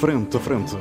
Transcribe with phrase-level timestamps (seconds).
[0.00, 0.76] Frente a Frente.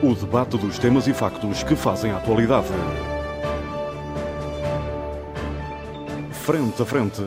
[0.00, 2.68] O debate dos temas e factos que fazem a atualidade.
[6.30, 7.24] Frente a Frente.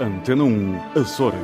[0.00, 1.38] Antena 1, Açores.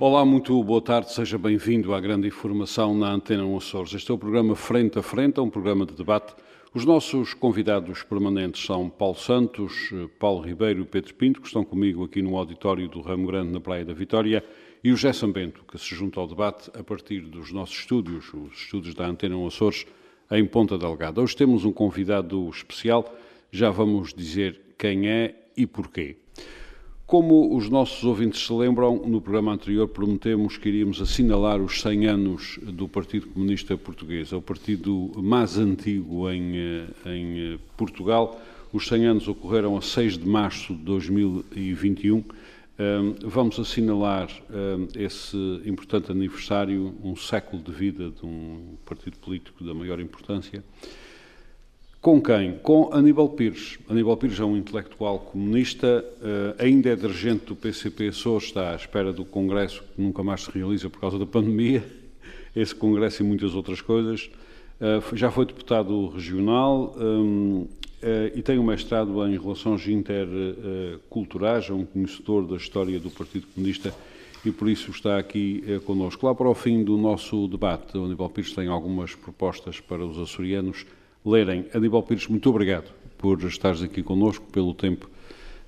[0.00, 3.94] Olá, muito boa tarde, seja bem-vindo à grande informação na Antena 1 Açores.
[3.94, 6.34] Este é o programa Frente a Frente, é um programa de debate.
[6.72, 9.90] Os nossos convidados permanentes são Paulo Santos,
[10.20, 13.60] Paulo Ribeiro e Pedro Pinto, que estão comigo aqui no auditório do Ramo Grande, na
[13.60, 14.44] Praia da Vitória,
[14.82, 18.52] e o José Sambento, que se junta ao debate a partir dos nossos estúdios, os
[18.52, 19.84] estúdios da Antena 1 Açores,
[20.30, 21.20] em Ponta Delgada.
[21.20, 23.18] Hoje temos um convidado especial,
[23.50, 26.18] já vamos dizer quem é e porquê.
[27.10, 32.06] Como os nossos ouvintes se lembram, no programa anterior prometemos que iríamos assinalar os 100
[32.06, 34.32] anos do Partido Comunista Português.
[34.32, 38.40] É o partido mais antigo em, eh, em eh, Portugal.
[38.72, 42.22] Os 100 anos ocorreram a 6 de março de 2021.
[43.24, 44.30] Vamos assinalar
[44.96, 45.36] esse
[45.66, 50.62] importante aniversário, um século de vida de um partido político da maior importância.
[52.00, 52.54] Com quem?
[52.62, 53.78] Com Aníbal Pires.
[53.86, 58.74] Aníbal Pires é um intelectual comunista, uh, ainda é dirigente do PCP Açores, está à
[58.74, 61.84] espera do congresso que nunca mais se realiza por causa da pandemia,
[62.56, 64.30] esse congresso e muitas outras coisas.
[64.80, 67.68] Uh, já foi deputado regional um, uh,
[68.34, 73.94] e tem um mestrado em relações interculturais, é um conhecedor da história do Partido Comunista
[74.42, 76.24] e por isso está aqui connosco.
[76.24, 80.18] Lá para o fim do nosso debate, o Aníbal Pires tem algumas propostas para os
[80.18, 80.86] açorianos
[81.24, 81.66] lerem.
[81.74, 85.10] Aníbal Pires, muito obrigado por estares aqui connosco, pelo tempo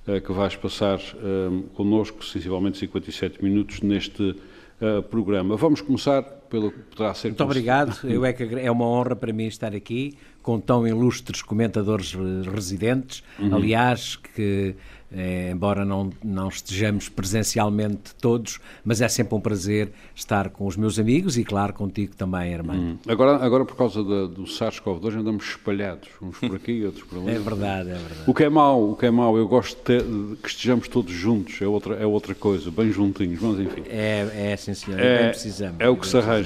[0.07, 5.55] uh, que vais passar uh, connosco, sensivelmente 57 minutos, neste uh, programa.
[5.55, 6.21] Vamos começar
[6.53, 7.29] pelo que poderá ser...
[7.29, 11.41] Muito obrigado, Eu é, que, é uma honra para mim estar aqui com tão ilustres
[11.41, 12.13] comentadores
[12.45, 13.55] residentes, uhum.
[13.55, 14.75] aliás, que
[15.15, 20.75] é, embora não, não estejamos presencialmente todos, mas é sempre um prazer estar com os
[20.75, 22.75] meus amigos e, claro, contigo também, irmão.
[22.75, 22.97] Hum.
[23.07, 27.19] Agora, agora, por causa da, do SARS-CoV-2, andamos espalhados, uns por aqui e outros por
[27.21, 27.35] ali.
[27.35, 28.23] É verdade, é verdade.
[28.25, 30.87] O que é mau, o que é mau, eu gosto de, ter, de que estejamos
[30.87, 33.83] todos juntos, é outra, é outra coisa, bem juntinhos, mas enfim.
[33.87, 35.79] É, é sim, senhor, é, bem precisamos.
[35.79, 36.42] É o que se arranja.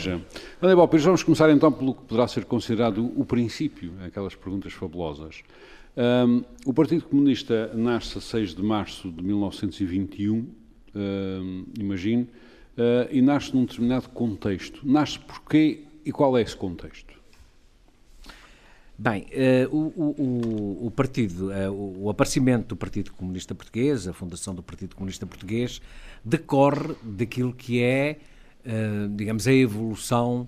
[0.62, 5.44] Aníbal Pires, vamos começar então pelo que poderá ser considerado o princípio, aquelas perguntas fabulosas.
[5.98, 10.48] Um, o Partido Comunista nasce a 6 de março de 1921,
[10.96, 12.24] um, imagino,
[12.78, 14.82] uh, e nasce num determinado contexto.
[14.84, 17.18] Nasce porquê e qual é esse contexto?
[19.00, 19.28] Bem,
[19.72, 24.64] uh, o, o, o, partido, uh, o aparecimento do Partido Comunista Português, a fundação do
[24.64, 25.82] Partido Comunista Português,
[26.24, 28.20] decorre daquilo que é,
[29.16, 30.48] digamos, a evolução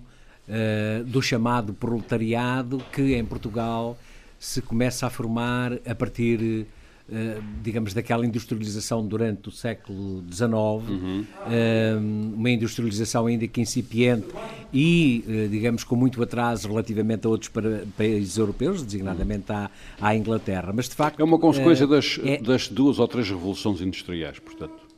[1.06, 3.96] do chamado proletariado que em Portugal
[4.38, 6.66] se começa a formar a partir
[7.10, 11.24] Uh, digamos, daquela industrialização durante o século XIX, uhum.
[11.24, 14.28] uh, uma industrialização ainda que incipiente
[14.72, 17.50] e, uh, digamos, com muito atraso relativamente a outros
[17.96, 19.68] países europeus, designadamente à,
[20.00, 20.72] à, Inglaterra.
[20.72, 21.18] Mas, de facto...
[21.18, 22.36] É uma consequência das, é...
[22.40, 24.89] das duas ou três revoluções industriais, portanto.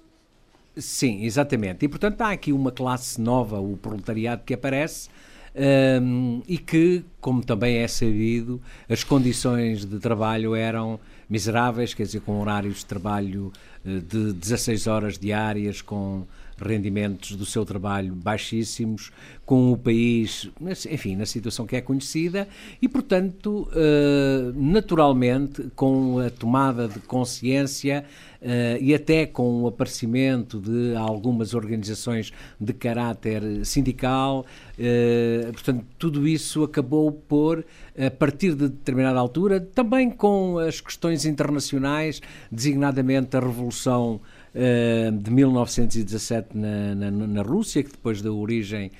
[0.76, 1.84] Sim, exatamente.
[1.84, 5.08] E, portanto, há aqui uma classe nova, o proletariado, que aparece
[5.54, 12.20] um, e que, como também é sabido, as condições de trabalho eram miseráveis, quer dizer,
[12.20, 13.52] com horários de trabalho
[13.84, 16.26] eh, de 16 horas diárias, com
[16.62, 19.10] rendimentos do seu trabalho baixíssimos,
[19.44, 20.48] com o país,
[20.90, 22.48] enfim, na situação que é conhecida
[22.80, 28.04] e, portanto, eh, naturalmente, com a tomada de consciência
[28.42, 34.44] Uh, e até com o aparecimento de algumas organizações de caráter sindical,
[34.76, 37.64] uh, portanto, tudo isso acabou por,
[37.96, 44.20] a partir de determinada altura, também com as questões internacionais, designadamente a Revolução
[44.54, 48.90] de 1917 na, na, na, Rússia, que depois deu origem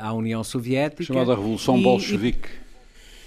[0.00, 1.04] à União Soviética.
[1.04, 2.48] Chamada Revolução e, Bolchevique.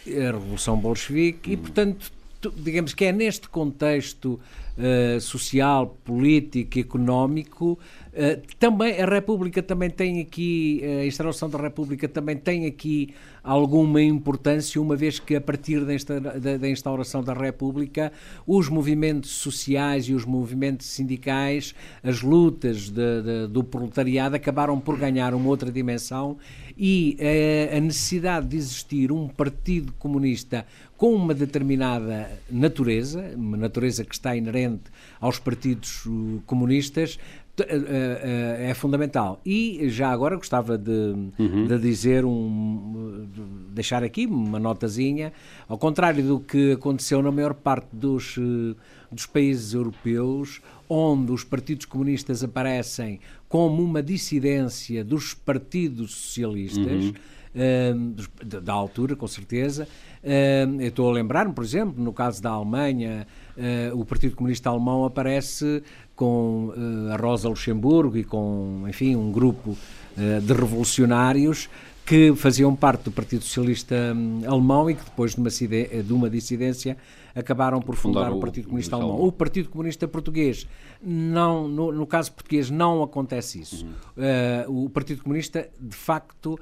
[0.05, 1.53] E, a Revolução Bolchevique, hum.
[1.53, 2.11] e portanto,
[2.55, 4.39] digamos que é neste contexto
[4.77, 7.79] uh, social, político, económico.
[8.13, 13.13] Uh, também a República também tem aqui, a instalação da República também tem aqui
[13.44, 18.11] alguma importância, uma vez que a partir desta, da, da instauração da República,
[18.45, 21.73] os movimentos sociais e os movimentos sindicais,
[22.03, 26.38] as lutas de, de, do proletariado acabaram por ganhar uma outra dimensão
[26.77, 30.65] e uh, a necessidade de existir um partido comunista
[30.97, 34.85] com uma determinada natureza, uma natureza que está inerente
[35.21, 37.19] aos partidos uh, comunistas,
[37.59, 37.65] uh, uh,
[38.59, 39.39] é fundamental.
[39.45, 41.67] E já agora gostava de, uhum.
[41.67, 43.41] de dizer um, de
[43.73, 45.31] deixar aqui uma notazinha,
[45.69, 48.38] ao contrário do que aconteceu na maior parte dos
[49.11, 57.05] dos países europeus, onde os partidos comunistas aparecem como uma dissidência dos partidos socialistas.
[57.05, 57.13] Uhum.
[58.44, 59.88] Da altura, com certeza.
[60.80, 63.25] Eu estou a lembrar-me, por exemplo, no caso da Alemanha,
[63.57, 65.81] uh, o Partido Comunista Alemão aparece
[66.15, 66.74] com
[67.12, 69.77] a Rosa Luxemburgo e com, enfim, um grupo
[70.15, 71.69] de revolucionários
[72.07, 76.30] que faziam parte do Partido Socialista hum, Alemão e que depois de uma, de uma
[76.30, 76.95] dissidência
[77.36, 79.27] acabaram por fundar o, o Partido Comunista o Alemão.
[79.27, 80.65] O Partido Comunista Português,
[81.03, 83.86] não, no, no caso português, não acontece isso.
[83.86, 84.80] Uhum.
[84.80, 86.57] Uh, o Partido Comunista, de facto,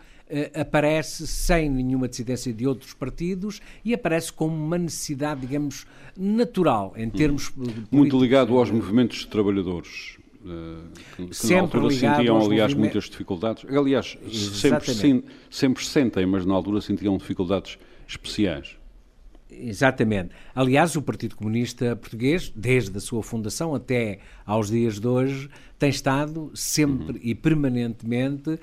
[0.59, 5.85] aparece sem nenhuma dissidência de outros partidos e aparece como uma necessidade, digamos,
[6.17, 7.51] natural em termos.
[7.55, 7.67] Uhum.
[7.91, 10.17] Muito ligado aos movimentos de trabalhadores
[11.15, 13.65] que, que na altura sentiam, aliás, muitas dificuldades.
[13.69, 17.77] Aliás, sempre, sempre sentem, mas na altura sentiam dificuldades
[18.07, 18.77] especiais.
[19.49, 20.31] Exatamente.
[20.55, 25.89] Aliás, o Partido Comunista Português, desde a sua fundação até aos dias de hoje, tem
[25.89, 27.19] estado sempre uhum.
[27.21, 28.59] e permanentemente uh,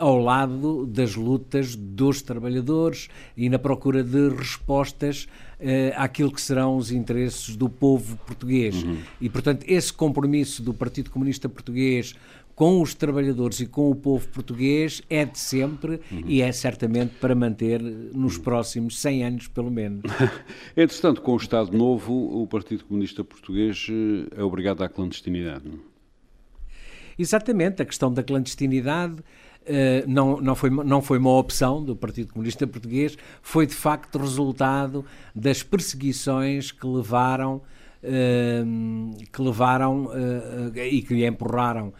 [0.00, 5.28] ao lado das lutas dos trabalhadores e na procura de respostas
[5.60, 8.82] uh, àquilo que serão os interesses do povo português.
[8.82, 8.98] Uhum.
[9.20, 12.16] E, portanto, esse compromisso do Partido Comunista Português
[12.58, 16.24] com os trabalhadores e com o povo português é de sempre uhum.
[16.26, 20.02] e é certamente para manter nos próximos 100 anos, pelo menos.
[20.76, 25.68] Entretanto, com o Estado Novo, o Partido Comunista Português eh, é obrigado à clandestinidade.
[25.68, 25.78] Não?
[27.16, 29.22] Exatamente, a questão da clandestinidade
[29.68, 34.16] Uh, não, não, foi, não foi uma opção do Partido Comunista Português, foi de facto
[34.16, 35.04] resultado
[35.34, 37.60] das perseguições que levaram,
[38.02, 41.92] uh, que levaram uh, e que empurraram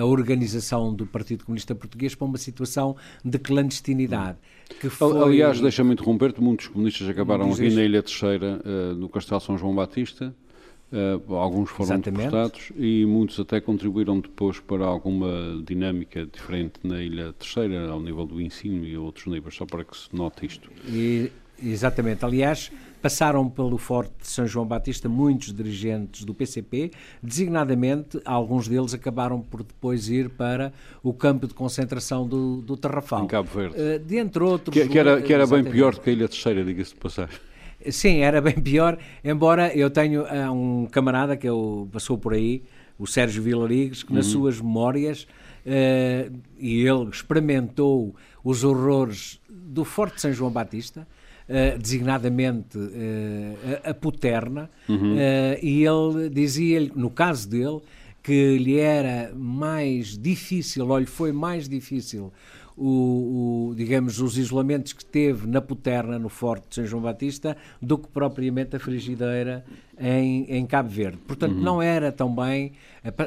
[0.00, 4.38] a organização do Partido Comunista Português para uma situação de clandestinidade.
[4.80, 5.22] Que foi...
[5.22, 8.60] Aliás, deixa-me interromper-te, muitos comunistas acabaram aqui na Ilha Terceira,
[8.96, 10.34] no Castelo São João Batista,
[10.92, 12.24] Uh, alguns foram Exatamente.
[12.24, 18.26] deportados e muitos até contribuíram depois para alguma dinâmica diferente na Ilha Terceira, ao nível
[18.26, 20.70] do ensino e outros níveis, só para que se note isto.
[20.86, 21.32] E,
[21.62, 22.26] exatamente.
[22.26, 22.70] Aliás,
[23.02, 29.40] passaram pelo Forte de São João Batista muitos dirigentes do PCP, designadamente, alguns deles acabaram
[29.40, 30.72] por depois ir para
[31.02, 33.24] o campo de concentração do, do Tarrafal.
[33.24, 33.74] Em Cabo Verde.
[33.76, 34.72] Uh, dentre outros...
[34.72, 37.36] Que, que era, que era bem pior do que a Ilha Terceira, diga-se de passagem.
[37.90, 42.62] Sim, era bem pior, embora eu tenho uh, um camarada que eu, passou por aí,
[42.96, 44.18] o Sérgio Vilarigues, que uhum.
[44.18, 45.24] nas suas memórias,
[45.66, 48.14] uh, e ele experimentou
[48.44, 51.06] os horrores do Forte São João Batista,
[51.48, 52.78] uh, designadamente
[53.84, 55.16] a, a Puterna, uhum.
[55.60, 57.80] e ele dizia, no caso dele,
[58.22, 62.32] que lhe era mais difícil, ou lhe foi mais difícil
[62.76, 67.56] o, o, digamos, os isolamentos que teve na Puterna, no Forte de São João Batista,
[67.80, 69.64] do que propriamente a frigideira
[69.98, 71.18] em, em Cabo Verde.
[71.26, 71.62] Portanto, uhum.
[71.62, 72.72] não era tão bem,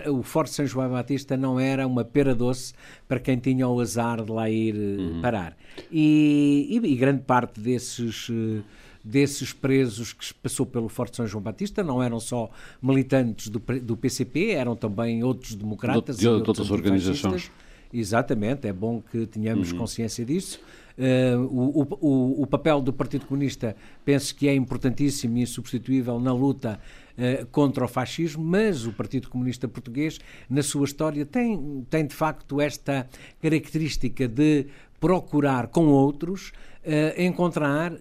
[0.08, 2.74] o Forte de São João Batista não era uma pera doce
[3.08, 5.22] para quem tinha o azar de lá ir eh, uhum.
[5.22, 5.56] parar.
[5.92, 8.62] E, e, e, grande parte desses eh,
[9.06, 12.50] desses presos que passou pelo Forte São João Batista não eram só
[12.82, 17.52] militantes do, do PCP, eram também outros democratas de, de, de outras organizações.
[17.94, 19.78] Exatamente, é bom que tenhamos uhum.
[19.78, 20.60] consciência disso.
[20.98, 26.34] Uh, o, o, o, papel do Partido Comunista penso que é importantíssimo e insubstituível na
[26.34, 26.80] luta
[27.18, 32.16] uh, contra o fascismo, mas o Partido Comunista Português, na sua história, tem, tem de
[32.16, 33.10] facto esta
[33.42, 36.54] característica de procurar com outros
[36.86, 37.98] uh, encontrar, uh,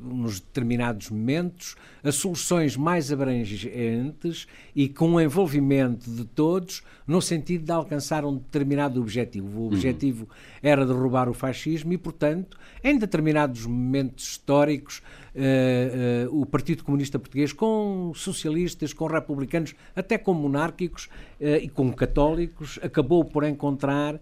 [0.00, 7.64] nos determinados momentos, as soluções mais abrangentes e com o envolvimento de todos, no sentido
[7.64, 9.58] de alcançar um determinado objetivo.
[9.58, 9.66] O uhum.
[9.66, 10.28] objetivo uhum.
[10.62, 15.02] era derrubar o fascismo e, portanto, em determinados momentos históricos,
[15.34, 21.08] uh, o Partido Comunista Português, com socialistas, com republicanos, até com monárquicos
[21.40, 24.18] e com católicos, acabou por encontrar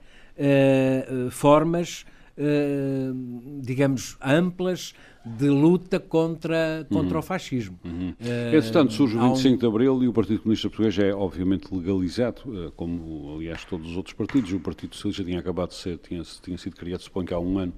[1.30, 2.04] formas
[2.36, 4.92] Uh, digamos, amplas
[5.24, 7.18] de luta contra, contra uhum.
[7.18, 7.78] o fascismo.
[7.84, 8.10] Uhum.
[8.10, 9.58] Uh, Entretanto, surge o 25 um...
[9.58, 13.96] de Abril e o Partido Comunista Português é obviamente legalizado, uh, como aliás todos os
[13.96, 14.52] outros partidos.
[14.52, 17.58] O Partido Socialista tinha acabado de ser, tinha, tinha sido criado, suponho que há um
[17.58, 17.72] ano,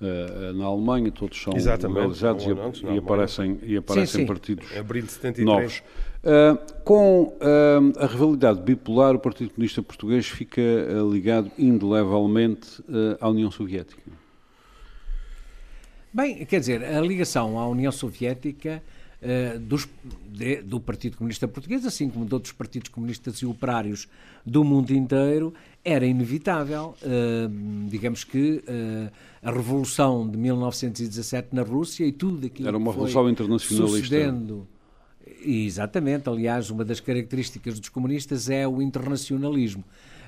[0.00, 4.26] Uh, na Alemanha, todos são Exatamente, legalizados e, antes, e, aparecem, e aparecem sim, sim.
[4.26, 5.82] partidos é novos.
[6.22, 10.60] Uh, com uh, a rivalidade bipolar, o Partido Comunista Português fica
[11.10, 12.82] ligado indelevelmente
[13.18, 14.02] à União Soviética.
[16.12, 18.82] Bem, quer dizer, a ligação à União Soviética
[19.60, 19.86] dos,
[20.26, 24.08] de, do Partido Comunista Português, assim como de outros partidos comunistas e operários
[24.44, 26.96] do mundo inteiro, era inevitável.
[27.88, 28.64] digamos que
[29.42, 33.98] a Revolução de 1917 na Rússia e tudo aquilo Era uma revolução internacionalista.
[33.98, 34.66] Sucedendo,
[35.42, 39.84] Exatamente, aliás, uma das características dos comunistas é o internacionalismo.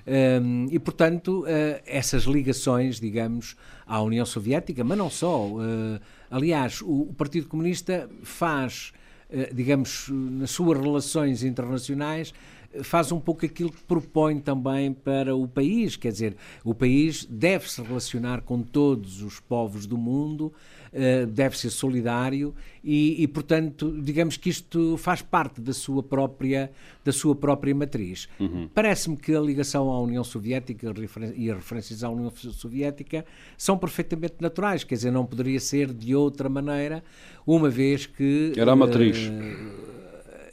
[0.07, 1.47] Um, e, portanto, uh,
[1.87, 3.57] essas ligações, digamos,
[3.87, 5.47] à União Soviética, mas não só.
[5.47, 8.93] Uh, aliás, o, o, Partido Comunista faz,
[9.31, 12.35] uh, digamos, nas suas relações internacionais,
[12.83, 17.71] faz um pouco aquilo que propõe também para o país, quer dizer, o país deve
[17.71, 20.53] se relacionar com todos os povos do mundo,
[20.93, 26.71] eh, deve ser solidário e, e, portanto, digamos que isto faz parte da sua própria,
[27.03, 28.29] da sua própria matriz.
[28.39, 28.69] Uhum.
[28.75, 30.93] Parece-me que a ligação à União Soviética
[31.35, 33.25] e as referências à União Soviética
[33.57, 37.03] são perfeitamente naturais, quer dizer, não poderia ser de outra maneira,
[37.47, 38.53] uma vez que...
[38.57, 39.29] Era a matriz.
[39.29, 39.93] Uh,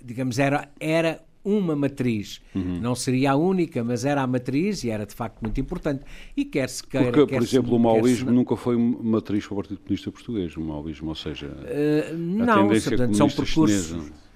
[0.02, 2.42] digamos, era, era uma matriz.
[2.54, 2.80] Uhum.
[2.80, 6.04] Não seria a única, mas era a matriz e era de facto muito importante.
[6.36, 7.12] E quer-se queira.
[7.12, 10.62] Porque, quer por exemplo, o maoísmo nunca foi matriz para o Partido Comunista Português, o
[10.62, 13.88] maoísmo, ou seja, uh, não, portanto, são percursos.
[13.88, 14.30] Chinesa.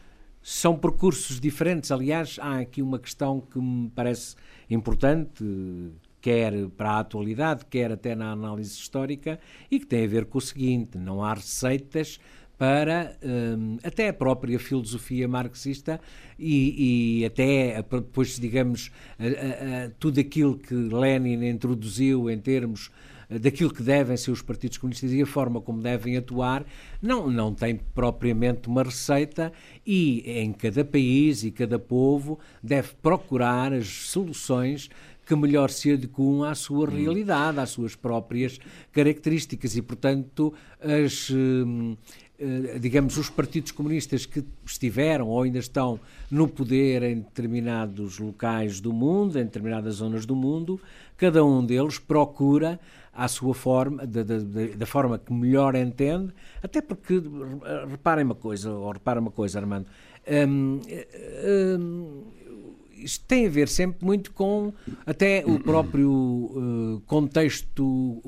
[0.46, 1.90] São percursos diferentes.
[1.90, 4.36] Aliás, há aqui uma questão que me parece
[4.70, 5.42] importante,
[6.20, 9.40] quer para a atualidade, quer até na análise histórica,
[9.72, 12.20] e que tem a ver com o seguinte: não há receitas
[12.58, 16.00] para um, até a própria filosofia marxista
[16.38, 22.92] e, e até depois, digamos, a, a, a, tudo aquilo que Lenin introduziu em termos
[23.40, 26.66] daquilo que devem ser os partidos comunistas e a forma como devem atuar,
[27.02, 29.52] não, não tem propriamente uma receita
[29.86, 34.90] e em cada país e cada povo deve procurar as soluções
[35.26, 36.96] que melhor se adequam à sua hum.
[36.96, 38.60] realidade, às suas próprias
[38.92, 42.23] características e, portanto, as, hum, eh,
[42.80, 46.00] digamos, os partidos comunistas que estiveram ou ainda estão
[46.30, 50.80] no poder em determinados locais do mundo, em determinadas zonas do mundo,
[51.16, 52.80] cada um deles procura
[53.14, 54.40] à sua forma, da, da,
[54.76, 57.22] da forma que melhor entende, até porque,
[57.88, 59.86] reparem uma coisa, ou reparem uma coisa, Armando,
[60.28, 60.82] hum,
[61.80, 62.24] hum,
[62.96, 64.74] isto tem a ver sempre muito com
[65.06, 68.22] até o próprio uh, contexto,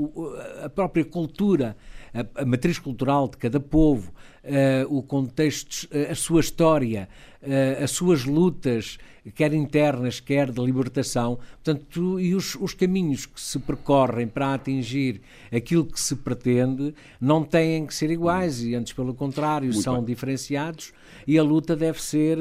[0.64, 1.76] a própria cultura
[2.16, 4.12] a, a matriz cultural de cada povo,
[4.44, 7.10] uh, o contexto, uh, a sua história,
[7.42, 8.98] uh, as suas lutas,
[9.34, 15.22] quer internas, quer de libertação, portanto, e os, os, caminhos que se percorrem para atingir
[15.52, 19.96] aquilo que se pretende não têm que ser iguais e antes pelo contrário Muito são
[19.96, 20.06] bem.
[20.06, 20.94] diferenciados
[21.28, 22.38] e a luta deve ser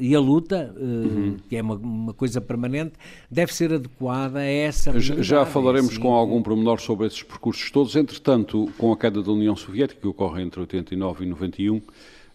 [0.00, 1.36] e a luta uhum.
[1.48, 2.94] que é uma, uma, coisa permanente
[3.30, 7.70] deve ser adequada a essa já, já falaremos assim, com algum pormenor sobre esses percursos
[7.70, 11.82] todos entretanto com a queda da União Soviética que ocorre entre 89 e 91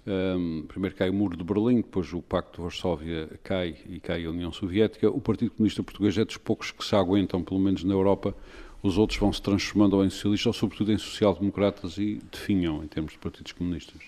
[0.05, 4.25] um, primeiro cai o muro de Berlim, depois o Pacto de Varsóvia cai e cai
[4.25, 5.09] a União Soviética.
[5.09, 8.35] O Partido Comunista Português é dos poucos que se aguentam, pelo menos na Europa.
[8.81, 12.87] Os outros vão se transformando ou em socialistas ou, sobretudo, em social-democratas e definham em
[12.87, 14.01] termos de partidos comunistas.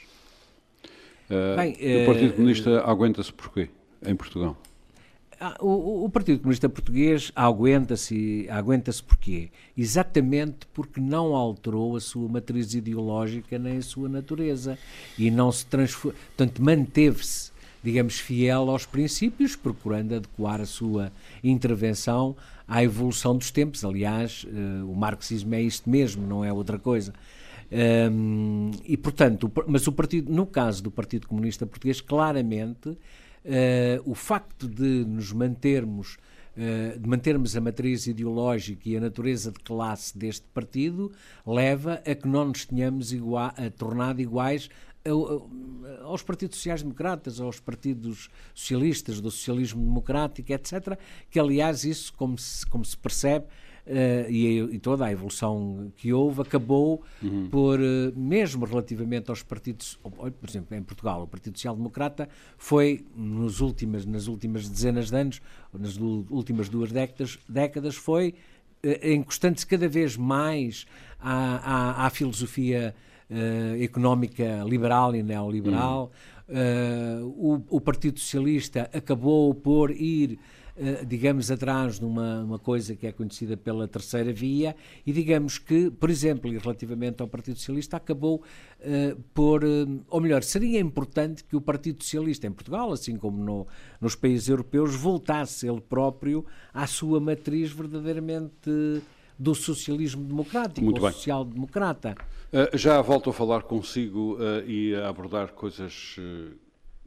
[1.29, 3.69] Uh, Bem, o Partido uh, Comunista aguenta-se porquê
[4.05, 4.57] em Portugal?
[5.45, 9.49] Ah, o, o, Partido Comunista Português aguenta-se aguenta-se porquê?
[9.77, 14.77] Exatamente porque não alterou a sua matriz ideológica nem a sua natureza
[15.17, 17.51] e não se transformou, portanto manteve-se,
[17.83, 21.11] digamos, fiel aos princípios, procurando adequar a sua
[21.43, 23.83] intervenção à evolução dos tempos.
[23.83, 27.13] Aliás, uh, o marxismo é isto mesmo, não é outra coisa.
[27.73, 32.97] Um, e portanto, mas o partido, no caso do Partido Comunista Português, claramente
[33.45, 36.17] Uh, o facto de nos mantermos,
[36.55, 41.11] uh, de mantermos a matriz ideológica e a natureza de classe deste partido,
[41.45, 44.69] leva a que não nos tenhamos igual, a tornado iguais
[46.03, 50.97] aos partidos sociais-democratas, aos partidos socialistas, do socialismo democrático, etc.,
[51.29, 53.45] que aliás isso, como se, como se percebe,
[53.87, 57.47] uh, e, e, toda a evolução que houve acabou uhum.
[57.49, 57.83] por, uh,
[58.15, 64.05] mesmo relativamente aos partidos, por exemplo, em Portugal, o Partido Social Democrata foi, nos últimas,
[64.05, 65.41] nas últimas dezenas de anos,
[65.73, 68.33] nas últimas duas décadas, décadas foi
[68.83, 70.85] uh, encostando-se cada vez mais
[71.19, 72.95] à, à, à filosofia
[73.81, 76.11] económica liberal e neoliberal.
[76.47, 77.63] Uhum.
[77.69, 80.37] O, o Partido Socialista acabou por ir eh,
[81.05, 84.75] digamos, atrás numa uma coisa que é conhecida pela terceira via
[85.05, 88.43] e digamos que, por exemplo, e relativamente ao Partido Socialista, acabou
[88.79, 93.43] uh, por, uh, ou melhor, seria importante que o Partido Socialista em Portugal, assim como
[93.43, 93.67] no,
[93.99, 99.01] nos países europeus, voltasse ele próprio à sua matriz verdadeiramente
[99.37, 102.15] do socialismo democrático, Muito ou social-democrata.
[102.51, 106.17] Uh, já volto a falar consigo e a abordar coisas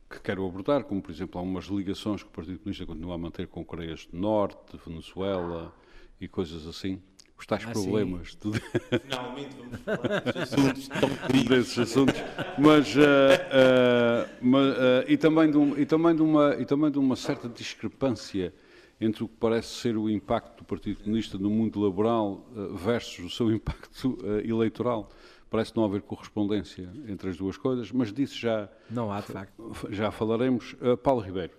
[0.08, 3.46] que quero abordar, como por exemplo algumas ligações que o Partido Comunista continua a manter
[3.48, 5.74] com Coreias do Norte, Venezuela
[6.20, 7.00] e coisas assim.
[7.38, 8.36] os tais ah, problemas.
[8.36, 8.52] De...
[9.00, 12.14] Finalmente vamos falar desses assuntos tão desses assuntos,
[12.58, 16.90] mas, uh, uh, mas uh, e, também de um, e, também de uma, e também
[16.90, 18.54] de uma certa discrepância
[18.98, 22.46] entre o que parece ser o impacto do Partido Comunista no mundo laboral
[22.76, 25.10] versus o seu impacto eleitoral.
[25.48, 29.76] Parece não haver correspondência entre as duas coisas, mas disso já, não há, de facto.
[29.90, 30.76] já falaremos.
[31.02, 31.52] Paulo Ribeiro.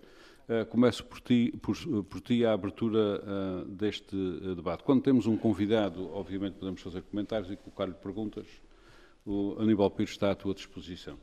[0.47, 1.75] Uh, começo por ti, por,
[2.05, 4.81] por ti a abertura uh, deste uh, debate.
[4.81, 8.47] Quando temos um convidado, obviamente podemos fazer comentários e colocar-lhe perguntas.
[9.25, 11.17] O Aníbal Pires está à tua disposição.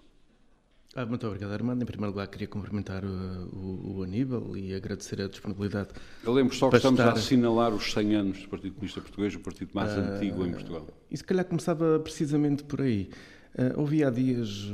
[0.96, 1.82] Ah, muito obrigado, Armando.
[1.82, 5.88] Em primeiro lugar, queria cumprimentar o, o, o Aníbal e agradecer a disponibilidade.
[6.22, 7.12] Eu lembro só que estamos estar...
[7.12, 10.86] a assinalar os 100 anos do Partido Comunista Português, o partido mais antigo em Portugal.
[11.10, 13.10] E se calhar começava precisamente por aí.
[13.56, 14.72] Uh, ouvi há dias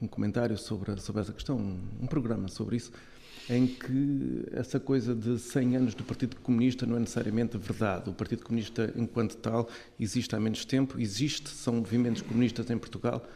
[0.00, 2.92] um comentário sobre, sobre essa questão, um, um programa sobre isso
[3.50, 8.08] em que essa coisa de 100 anos do Partido Comunista não é necessariamente verdade.
[8.08, 9.68] O Partido Comunista, enquanto tal,
[9.98, 13.26] existe há menos tempo, existe, são movimentos comunistas em Portugal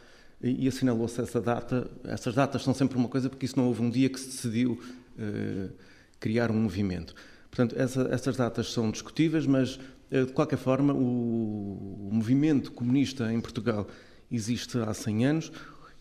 [0.42, 1.90] e, assinalou-se essa data.
[2.04, 4.80] Essas datas são sempre uma coisa, porque isso não houve um dia que se decidiu
[5.18, 5.70] uh,
[6.20, 7.14] criar um movimento.
[7.50, 9.76] Portanto, essa, essas datas são discutíveis, mas,
[10.10, 13.86] uh, de qualquer forma, o, o movimento comunista em Portugal
[14.30, 15.52] existe há 100 anos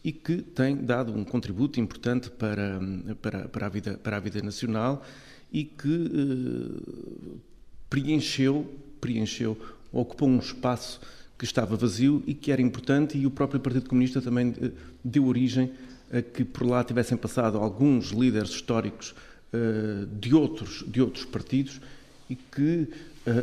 [0.05, 2.79] e que tem dado um contributo importante para,
[3.21, 5.03] para, para, a, vida, para a vida nacional
[5.51, 7.37] e que eh,
[7.89, 9.57] preencheu, preencheu,
[9.91, 11.01] ocupou um espaço
[11.37, 14.71] que estava vazio e que era importante e o próprio Partido Comunista também eh,
[15.03, 15.71] deu origem
[16.11, 19.15] a que por lá tivessem passado alguns líderes históricos
[19.51, 21.81] eh, de outros de outros partidos
[22.29, 22.87] e que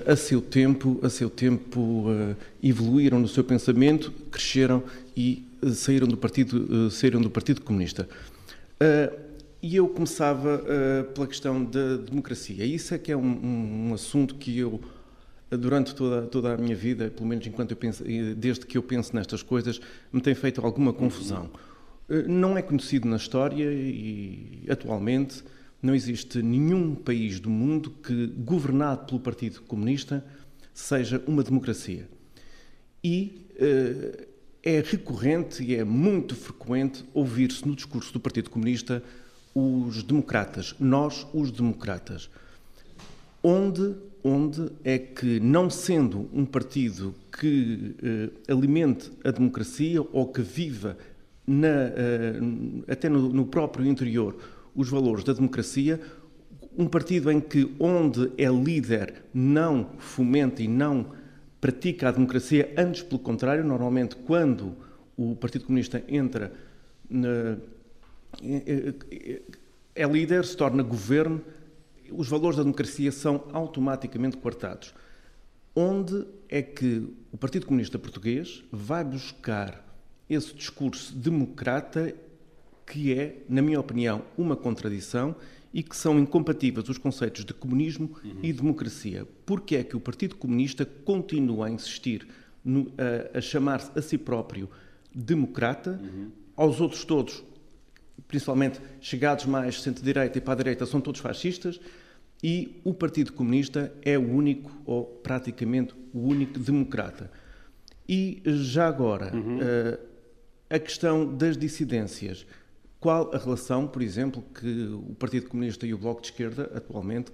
[0.07, 2.07] a seu tempo a seu tempo
[2.63, 4.83] evoluíram no seu pensamento cresceram
[5.17, 8.09] e saíram do Partido, eh, saíram do partido Comunista.
[8.81, 9.13] Eh,
[9.63, 12.65] e eu começava eh, pela questão da democracia.
[12.65, 14.81] Isso é que é um, um assunto que eu,
[15.59, 18.05] durante toda, toda a minha vida, pelo menos enquanto eu penso,
[18.37, 19.81] desde que eu penso nestas coisas,
[20.13, 21.51] me tem feito alguma confusão.
[22.29, 25.43] Não é conhecido na história e atualmente
[25.81, 30.25] não existe nenhum país do mundo que, governado pelo Partido Comunista,
[30.73, 32.09] seja uma democracia.
[33.03, 33.47] E
[34.63, 39.03] é recorrente e é muito frequente ouvir-se no discurso do Partido Comunista
[39.55, 42.31] os democratas, nós os democratas.
[43.43, 50.43] Onde, onde é que, não sendo um partido que eh, alimente a democracia ou que
[50.43, 50.97] viva
[51.47, 52.41] na, eh,
[52.89, 54.37] até no, no próprio interior
[54.75, 56.01] os valores da democracia,
[56.79, 61.07] um partido em que onde é líder não fomenta e não
[61.61, 64.75] pratica a democracia, antes pelo contrário, normalmente quando
[65.17, 66.53] o Partido Comunista entra
[67.09, 67.57] na,
[68.43, 69.43] é,
[69.95, 71.41] é líder, se torna governo,
[72.17, 74.95] os valores da democracia são automaticamente coartados.
[75.75, 79.83] Onde é que o Partido Comunista Português vai buscar
[80.29, 82.15] esse discurso democrata
[82.87, 85.35] que é, na minha opinião, uma contradição
[85.73, 88.39] e que são incompatíveis os conceitos de comunismo uhum.
[88.43, 89.27] e democracia.
[89.47, 92.27] Porque é que o Partido Comunista continua a insistir
[92.63, 94.69] no, a, a chamar-se a si próprio
[95.15, 96.31] democrata, uhum.
[96.57, 97.43] aos outros todos,
[98.29, 101.81] principalmente chegados mais centro-direita e para a direita, são todos fascistas,
[102.43, 107.31] e o Partido Comunista é o único, ou praticamente o único democrata.
[108.09, 109.59] E já agora, uhum.
[109.59, 109.99] uh,
[110.69, 112.47] a questão das dissidências.
[112.99, 117.33] Qual a relação, por exemplo, que o Partido Comunista e o Bloco de Esquerda, atualmente,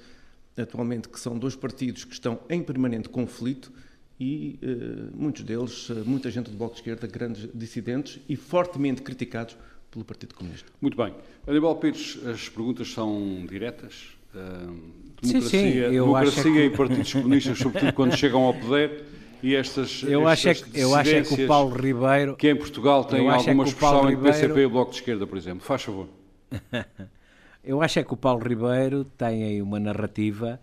[0.57, 3.73] atualmente que são dois partidos que estão em permanente conflito
[4.19, 9.03] e uh, muitos deles, uh, muita gente do Bloco de Esquerda, grandes dissidentes e fortemente
[9.03, 9.57] criticados
[9.91, 10.71] pelo Partido Comunista.
[10.81, 11.15] Muito bem.
[11.47, 14.18] Aníbal Pires, as perguntas são diretas.
[14.33, 15.79] Democracia, sim, sim.
[15.79, 16.65] Eu democracia que...
[16.65, 19.05] e partidos comunistas, sobretudo quando chegam ao poder,
[19.43, 22.57] e estas, eu acho, é que, eu acho é que o Paulo Ribeiro que em
[22.57, 25.39] Portugal tem é alguma é expressão Ribeiro, entre PCP e o Bloco de Esquerda, por
[25.39, 25.61] exemplo.
[25.61, 26.09] Faz favor.
[27.63, 30.61] eu acho é que o Paulo Ribeiro tem aí uma narrativa,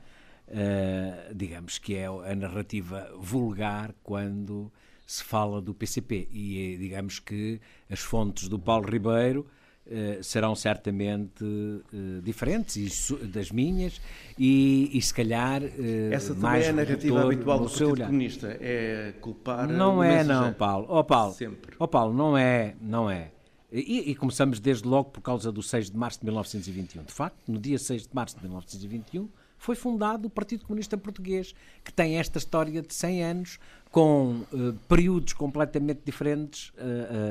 [0.50, 4.72] uh, digamos que é a narrativa vulgar quando
[5.08, 9.46] se fala do PCP e eh, digamos que as fontes do Paulo Ribeiro
[9.86, 14.02] Uh, serão certamente uh, diferentes das minhas
[14.36, 18.04] e, e se calhar uh, essa também mais é a narrativa habitual do Partido.
[18.04, 20.88] Comunista é culpar não é não Paulo.
[20.90, 21.34] Ó oh, Paulo.
[21.34, 21.76] Sempre.
[21.78, 23.30] Oh, Paulo não é não é.
[23.72, 27.38] E, e, começamos desde logo por causa do 6 de março de 1921 de facto
[27.48, 32.18] no dia 6 de março de 1921 foi fundado o Partido Comunista Português que tem
[32.18, 33.60] esta história de 100 anos
[33.92, 34.42] com
[34.88, 36.74] períodos completamente diferentes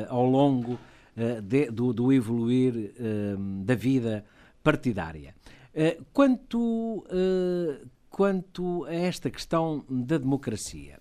[0.09, 0.94] ao longo eh,
[1.43, 4.25] de, do, do, evoluir eh, da vida
[4.63, 5.35] partidária.
[5.75, 7.05] Eh, quanto,
[8.11, 10.99] quanto a esta questão da democracia,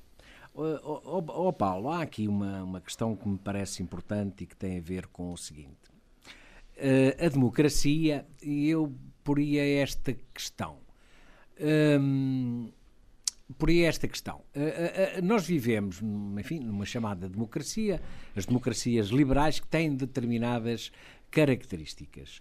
[0.55, 4.55] Ó oh, oh, Paulo, há aqui uma, uma questão que me parece importante e que
[4.55, 5.89] tem a ver com o seguinte.
[6.77, 10.77] Uh, a democracia, e eu poria esta questão.
[11.59, 12.71] Um,
[13.57, 14.41] poria esta questão.
[14.55, 16.01] Uh, uh, nós vivemos,
[16.39, 18.01] enfim, numa chamada democracia,
[18.35, 20.91] as democracias liberais que têm determinadas
[21.33, 22.39] características.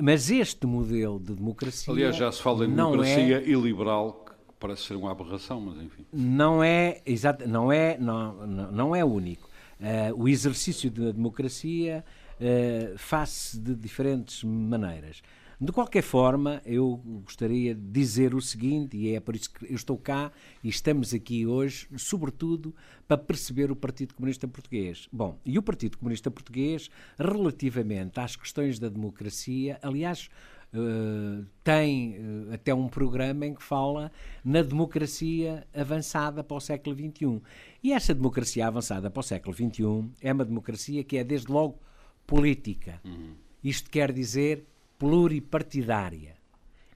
[0.00, 1.92] Mas este modelo de democracia.
[1.92, 6.04] Aliás, já se fala em democracia é, iliberal, que parece ser uma aberração, mas enfim.
[6.12, 9.48] Não é, exato, não é, não, não é único.
[9.80, 12.04] Uh, o exercício da democracia
[12.40, 15.22] uh, faz-se de diferentes maneiras.
[15.62, 19.76] De qualquer forma, eu gostaria de dizer o seguinte, e é por isso que eu
[19.76, 22.74] estou cá e estamos aqui hoje, sobretudo
[23.06, 25.08] para perceber o Partido Comunista Português.
[25.12, 30.28] Bom, e o Partido Comunista Português, relativamente às questões da democracia, aliás,
[30.74, 34.10] Uh, tem uh, até um programa em que fala
[34.42, 37.42] na democracia avançada para o século XXI.
[37.82, 41.78] E essa democracia avançada para o século XXI é uma democracia que é, desde logo,
[42.26, 43.02] política.
[43.04, 43.34] Uhum.
[43.62, 44.64] Isto quer dizer
[45.02, 46.36] pluripartidária.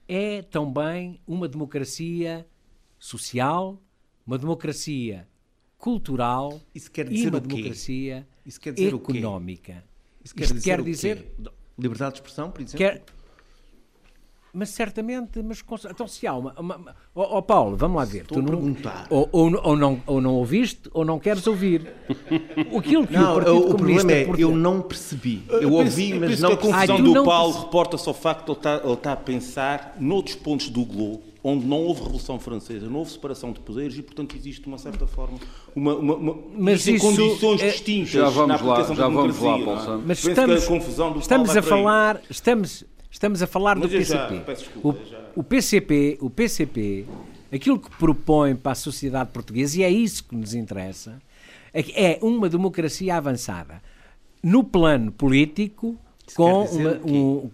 [0.07, 2.47] É também uma democracia
[2.97, 3.81] social,
[4.25, 5.27] uma democracia
[5.77, 8.25] cultural e uma democracia
[8.77, 9.83] económica.
[10.23, 11.33] Isso quer Isto dizer, quer dizer
[11.77, 12.77] liberdade de expressão, por exemplo?
[12.77, 13.03] Quer,
[14.57, 16.51] mas certamente, mas então se há uma.
[16.59, 18.23] uma oh, oh Paulo, vamos lá ver.
[18.23, 19.05] Estou tu a perguntar.
[19.07, 21.93] Ou, ou, ou, não, ou não ouviste ou não queres ouvir.
[22.75, 25.43] Aquilo que não, o Partido o Comunista problema é, eu não percebi.
[25.47, 26.53] Eu ouvi, mas não.
[26.53, 30.35] A confusão do Paulo reporta-se ao facto de ele estar, ele estar a pensar noutros
[30.35, 34.35] pontos do globo onde não houve Revolução Francesa, não houve separação de poderes e, portanto,
[34.35, 35.37] existe, de uma certa forma,
[35.73, 39.07] uma, uma, uma mas isso, condições é, distintas já vamos na aplicação lá, já da
[39.07, 39.41] democracia.
[39.41, 40.03] Vamos lá, Paulo é?
[40.05, 42.83] Mas estamos, a confusão do estamos a falar, estamos,
[43.17, 44.35] estamos a falar mas do PCP.
[44.45, 47.05] Já, desculpa, o, já o PCP, o PCP,
[47.51, 51.19] aquilo que propõe para a sociedade portuguesa, e é isso que nos interessa,
[51.73, 53.81] é, é uma democracia avançada.
[54.41, 57.51] No plano político, isso com quer dizer, uma, um,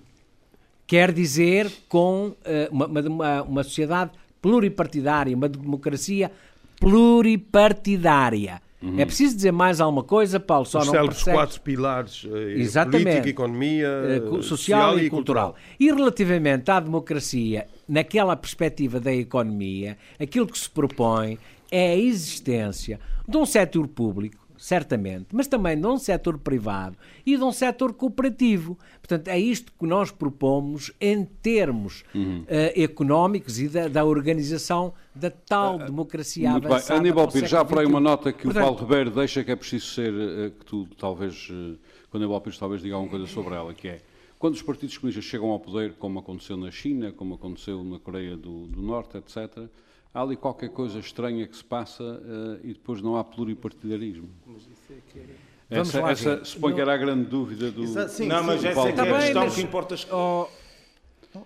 [0.86, 2.36] quer dizer com uh,
[2.69, 6.30] uma, uma, uma sociedade pluripartidária, uma democracia
[6.78, 8.62] pluripartidária.
[8.84, 9.00] Uhum.
[9.00, 10.65] É preciso dizer mais alguma coisa, Paulo?
[10.65, 13.04] Só Os não célebres quatro pilares, eh, Exatamente.
[13.04, 15.54] política, economia, eh, social, social, e, cultural.
[15.54, 15.56] cultural.
[15.80, 21.39] E relativamente à democracia, naquela perspectiva da economia, aquilo que se propõe
[21.72, 26.95] é a existência de um setor público certamente, mas também de um setor privado
[27.26, 28.80] e de um setor cooperativo.
[29.02, 32.43] Portanto, é isto que nós propomos em termos uhum.
[32.43, 36.93] uh, económicos e da, da, organização da tal uh, democracia muito avançada.
[36.93, 36.99] Bem.
[36.99, 39.56] Aníbal Pires, já por aí uma nota que Portanto, o Paulo Ribeiro deixa que é
[39.58, 41.78] preciso ser, uh, que tu talvez, uh,
[42.10, 44.02] quando Aníbal Pires talvez diga alguma coisa sobre ela, que é
[44.39, 48.38] quando os partidos comunistas chegam ao poder, como aconteceu na China, como aconteceu na Coreia
[48.38, 49.67] do, do Norte, etc.,
[50.13, 54.30] há ali qualquer coisa estranha que se passa uh, e depois não há pluripartidarismo.
[54.45, 55.54] Mas isso é que é...
[55.69, 57.84] Essa, essa suponho que era a grande dúvida do.
[57.84, 59.56] Exato, sim, não, sim, mas essa é que é a questão mas...
[59.56, 59.95] que importa.
[60.12, 60.47] Oh,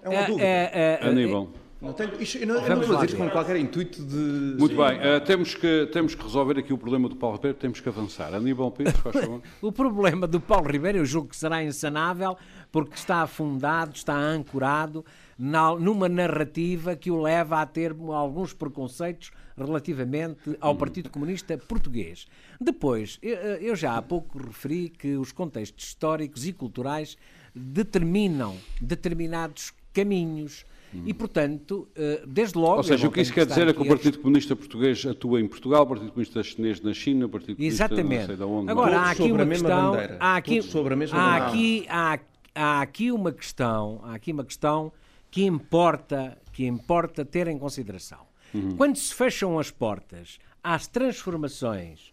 [0.04, 0.46] é uma dúvida.
[0.46, 1.50] É, é, é, Aníbal.
[1.80, 4.56] Não tenho, isto, eu não, eu não vou dizer com qualquer intuito de.
[4.60, 7.80] Muito bem, uh, temos, que, temos que resolver aqui o problema do Paulo Ribeiro, temos
[7.80, 8.34] que avançar.
[8.34, 9.42] Aníbal Pires, faz favor.
[9.62, 12.36] o problema do Paulo Ribeiro, eu julgo que será insanável,
[12.72, 15.06] porque está afundado, está ancorado
[15.38, 22.28] na, numa narrativa que o leva a ter alguns preconceitos relativamente ao Partido Comunista Português.
[22.60, 27.18] Depois, eu já há pouco referi que os contextos históricos e culturais
[27.54, 30.66] determinam determinados caminhos
[31.06, 32.78] e, portanto, eh, desde logo.
[32.78, 35.48] Ou seja, o que isso quer dizer é que o Partido Comunista Português atua em
[35.48, 38.20] Portugal, o Partido Comunista Chinês na China, o Partido Comunista Exatamente.
[38.20, 38.72] não sei de onde.
[38.72, 39.94] Agora, há aqui uma questão.
[40.20, 42.20] Há aqui, sobre a mesma há aqui, há,
[42.56, 44.00] há aqui uma questão.
[44.04, 44.92] Há aqui uma questão
[45.30, 48.28] que importa, que importa ter em consideração.
[48.54, 48.78] Uhum.
[48.78, 52.12] Quando se fecham as portas às transformações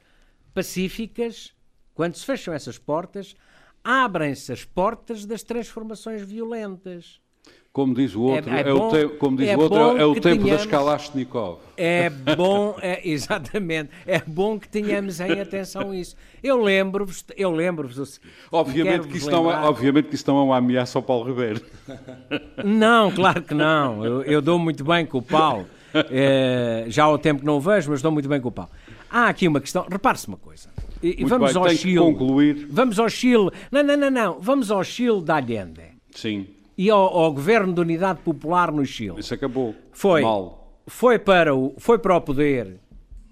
[0.53, 1.55] pacíficas,
[1.94, 3.35] quando se fecham essas portas,
[3.83, 7.20] abrem-se as portas das transformações violentas.
[7.74, 9.78] Como diz o outro, é, é, é bom, o, te, como diz é o, outro,
[9.98, 11.58] é o tempo tenhamos, das Kalashnikov.
[11.76, 16.14] É bom, é, exatamente, é bom que tenhamos em atenção isso.
[16.40, 18.20] Eu lembro-vos, eu lembro-vos.
[18.52, 21.60] Obviamente que, isso não é, obviamente que isso não é uma ameaça ao Paulo Ribeiro.
[22.64, 24.04] Não, claro que não.
[24.04, 25.66] Eu, eu dou muito bem com o Paulo.
[25.92, 28.52] É, já há o tempo que não o vejo, mas dou muito bem com o
[28.52, 28.70] Paulo.
[29.10, 30.70] Há aqui uma questão, repare-se uma coisa.
[31.02, 31.98] E, vamos bem, ao Chile.
[31.98, 32.68] concluir.
[32.70, 33.50] Vamos ao Chile.
[33.70, 34.40] Não, não, não, não.
[34.40, 35.82] Vamos ao Chile da Allende.
[36.12, 39.18] Sim e ao, ao, governo de unidade popular no Chile.
[39.18, 39.74] Isso acabou.
[39.92, 40.80] Foi, Mal.
[40.87, 42.80] Foi, para o, foi para o poder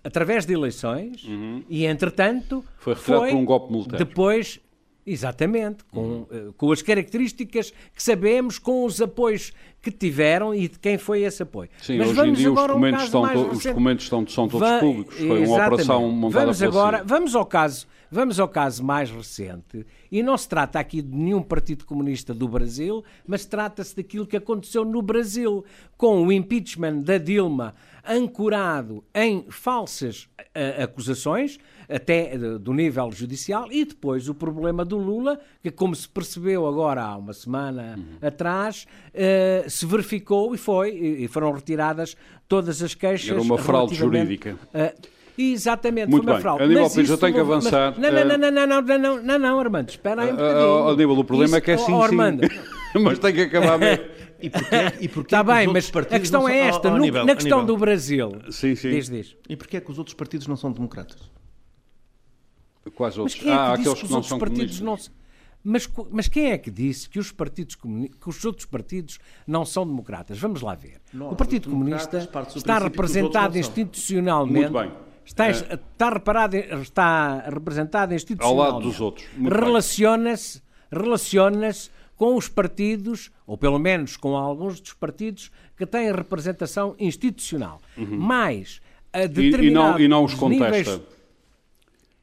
[0.04, 1.62] através de eleições uhum.
[1.68, 3.98] e, entretanto, foi retirado por um golpe militar.
[3.98, 4.60] Depois,
[5.04, 6.52] Exatamente, com, uhum.
[6.56, 11.42] com as características que sabemos, com os apoios que tiveram e de quem foi esse
[11.42, 11.68] apoio.
[11.80, 14.78] Sim, Mas hoje em dia os documentos, um estão, os documentos estão, são todos Va
[14.78, 15.48] públicos, foi Exatamente.
[15.48, 20.36] uma operação montada vamos agora, Vamos ao caso Vamos ao caso mais recente, e não
[20.36, 25.00] se trata aqui de nenhum Partido Comunista do Brasil, mas trata-se daquilo que aconteceu no
[25.00, 25.64] Brasil,
[25.96, 27.74] com o impeachment da Dilma
[28.06, 34.98] ancorado em falsas uh, acusações, até uh, do nível judicial, e depois o problema do
[34.98, 38.28] Lula, que, como se percebeu agora há uma semana uhum.
[38.28, 42.14] atrás, uh, se verificou e foi, e foram retiradas
[42.46, 43.30] todas as queixas.
[43.30, 44.58] Era uma fraude jurídica.
[45.36, 46.42] Exatamente, Muito foi uma bem.
[46.42, 46.64] fraude.
[46.64, 47.98] Aníbal Pires, eu tenho que avançar.
[47.98, 50.68] Não, eh, não, não, não, não, não, não, não, Armando, espera aí um eh, bocadinho.
[50.68, 52.16] Oh, Aníbal, o problema é que é oh, sim, oh, sim.
[53.00, 54.04] mas tem que acabar mesmo.
[54.40, 56.90] E porquê, e Está bem, mas a questão é esta.
[57.24, 58.90] na questão do Brasil, sim, sim.
[58.90, 59.36] Diz, diz.
[59.48, 61.30] E porquê é que os outros partidos não são democratas?
[62.94, 63.36] Quais outros?
[63.36, 64.98] Mas quem é que ah, aqueles que, que não são partidos não
[65.64, 69.86] mas, mas quem é que disse que os, partidos que os outros partidos não são
[69.86, 70.36] democratas?
[70.38, 71.00] Vamos lá ver.
[71.12, 72.18] Não, o Partido Comunista
[72.56, 74.70] está representado institucionalmente.
[74.70, 75.11] Muito bem.
[75.24, 75.50] Está, é.
[75.50, 78.66] está, reparado, está representado institucionalmente.
[78.66, 79.26] Ao lado dos outros.
[79.40, 81.70] Relaciona-se relaciona
[82.16, 87.80] com os partidos, ou pelo menos com alguns dos partidos, que têm representação institucional.
[87.96, 88.18] Uhum.
[88.18, 88.80] Mais
[89.12, 91.00] a determinados e, e, não, e não os contesta níveis...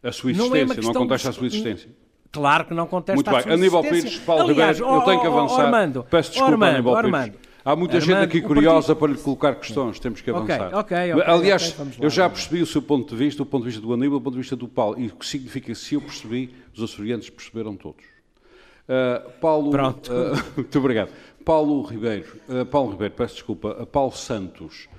[0.03, 1.35] a sua existência, não, é não contesta de...
[1.35, 1.89] a sua existência.
[2.31, 3.53] Claro que não contesta Muito a bem.
[3.53, 5.65] Aníbal Pires, Paulo Aliás, Ribeiro, eu tenho que avançar.
[5.65, 7.48] Armando, Peço desculpa, Armando, Aníbal Armando, Pires.
[7.69, 8.99] Há muita Armando, gente aqui curiosa partido...
[8.99, 10.75] para lhe colocar questões, temos que avançar.
[10.79, 13.69] Okay, okay, Aliás, okay, eu já percebi o seu ponto de vista, o ponto de
[13.69, 16.01] vista do Aníbal, o ponto de vista do Paulo, e o que significa se eu
[16.01, 18.03] percebi, os açorianos perceberam todos.
[18.03, 20.11] Uh, Paulo, Pronto.
[20.11, 21.11] Uh, muito obrigado.
[21.45, 24.89] Paulo Ribeiro, uh, Paulo Ribeiro, peço desculpa, Paulo Santos.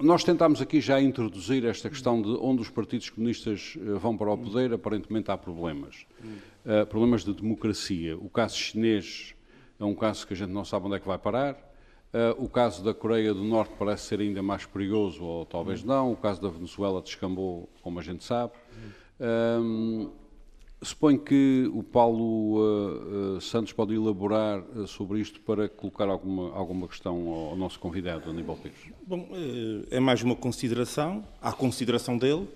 [0.00, 4.38] nós tentámos aqui já introduzir esta questão de onde os partidos comunistas vão para o
[4.38, 6.06] poder, aparentemente há problemas.
[6.88, 8.16] problemas de democracia.
[8.16, 9.34] O caso chinês
[9.78, 11.54] é um caso que a gente não sabe onde é que vai parar.
[12.14, 16.12] Uh, o caso da Coreia do Norte parece ser ainda mais perigoso, ou talvez não.
[16.12, 18.52] O caso da Venezuela descambou, como a gente sabe.
[19.20, 20.12] Um,
[20.80, 26.86] suponho que o Paulo uh, uh, Santos pode elaborar sobre isto para colocar alguma, alguma
[26.86, 28.78] questão ao, ao nosso convidado, Aníbal Pires.
[29.04, 29.28] Bom,
[29.90, 32.46] é mais uma consideração, à consideração dele,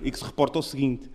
[0.00, 1.10] e que se reporta ao seguinte.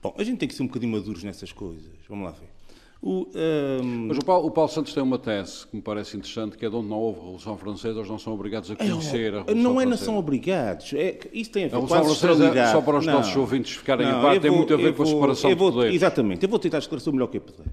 [0.00, 1.90] Bom, a gente tem que ser um bocadinho maduros nessas coisas.
[2.08, 2.57] Vamos lá ver.
[3.00, 3.26] O, um...
[3.34, 6.66] Ehm, Mas o Paulo, o Paulo, Santos tem uma tese que me parece interessante, que
[6.66, 9.62] é de onde não houve Revolução Francesa, eles não são obrigados a conhecer a Revolução
[9.62, 10.92] Não é, não são obrigados.
[10.92, 13.76] É, isso tem a ver a com a Francesa, só para os não, nossos ouvintes
[13.76, 15.96] ficarem não, a par, tem muito a ver com a separação vou, de poderes.
[15.96, 16.42] Exatamente.
[16.42, 17.66] Eu vou tentar esclarecer o melhor que eu puder.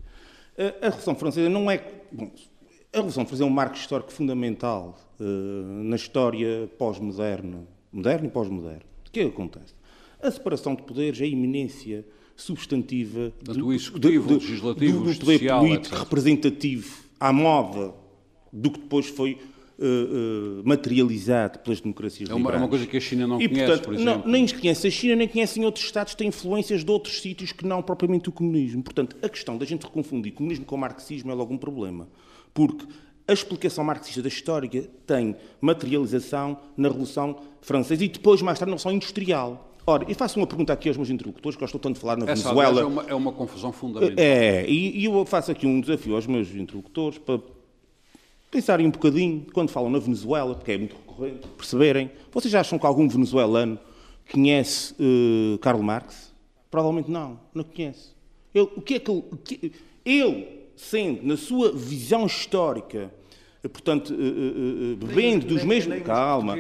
[0.58, 1.84] A, a Revolução Francesa não é...
[2.12, 2.32] Bom,
[2.94, 8.84] a Revolução Francesa é um marco histórico fundamental uh, na história pós-moderna, moderno e pós-moderno.
[9.08, 9.74] O que é que acontece?
[10.22, 12.06] A separação de poderes, a iminência
[12.36, 16.00] substantiva do, executivo, do, legislativo, do, do poder social, político etc.
[16.00, 17.94] representativo à moda
[18.52, 19.38] do que depois foi
[19.80, 22.62] uh, uh, materializado pelas democracias é uma, liberais.
[22.62, 24.24] É uma coisa que a China não e, conhece, portanto, por exemplo.
[24.26, 27.52] Não, nem conhece a China, nem conhecem outros Estados que têm influências de outros sítios
[27.52, 28.84] que não propriamente o comunismo.
[28.84, 32.08] Portanto, a questão da gente confundir comunismo com marxismo é logo um problema.
[32.54, 32.86] Porque
[33.28, 38.78] a explicação marxista da história tem materialização na Revolução Francesa e depois, mais tarde, na
[38.78, 39.75] Revolução Industrial.
[39.88, 42.26] Ora, e faço uma pergunta aqui aos meus interlocutores, que gostam tanto de falar na
[42.26, 42.82] Essa, Venezuela.
[42.82, 44.16] É uma, é uma confusão fundamental.
[44.18, 47.40] É, e, e, eu faço aqui um desafio aos meus interlocutores para
[48.50, 52.10] pensarem um bocadinho, quando falam na Venezuela, porque é muito recorrente, perceberem.
[52.32, 53.78] Vocês já acham que algum venezuelano
[54.32, 56.34] conhece uh, Karl Marx?
[56.72, 58.16] Provavelmente não, não conhece.
[58.56, 59.72] Ele, o que é que ele, que,
[60.04, 63.14] ele, sendo na sua visão histórica,
[63.70, 66.02] portanto, uh, uh, bebendo dos mesmos.
[66.04, 66.56] Calma.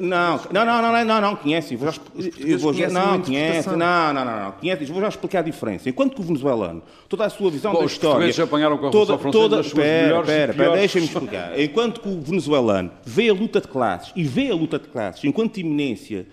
[0.00, 1.76] Não, não, não, não, não, não, conhece.
[1.76, 2.00] Vou já,
[2.38, 3.68] eu vou já, não, conhece.
[3.68, 4.84] Não, não, não, não, conhece.
[4.86, 5.88] Vou já explicar a diferença.
[5.88, 8.28] Enquanto que o venezuelano, toda a sua visão da história.
[8.28, 11.58] Os apanharam com a toda, toda, espera, espera, espera, deixa-me explicar.
[11.58, 15.24] Enquanto que o venezuelano vê a luta de classes e vê a luta de classes
[15.24, 16.26] enquanto iminência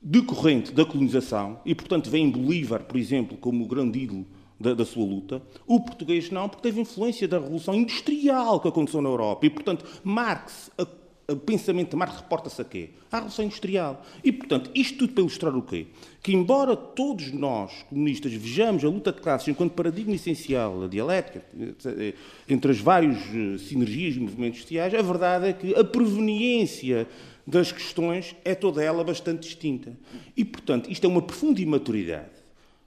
[0.00, 4.26] decorrente da colonização e, portanto, vê em Bolívar, por exemplo, como o grande ídolo
[4.58, 5.42] da, da, sua luta.
[5.66, 9.46] O português não, porque teve influência da Revolução Industrial que aconteceu na Europa.
[9.46, 10.70] E, portanto, Marx,
[11.28, 12.90] o pensamento de Marx reporta-se a quê?
[13.10, 14.04] À Revolução Industrial.
[14.22, 15.86] E, portanto, isto tudo para ilustrar o quê?
[16.22, 21.44] Que, embora todos nós, comunistas, vejamos a luta de classes enquanto paradigma essencial, a dialética,
[22.48, 27.08] entre as várias eh, sinergias e movimentos sociais, a verdade é que a proveniência
[27.46, 29.96] das questões é toda ela bastante distinta.
[30.36, 32.35] E, portanto, isto é uma profunda imaturidade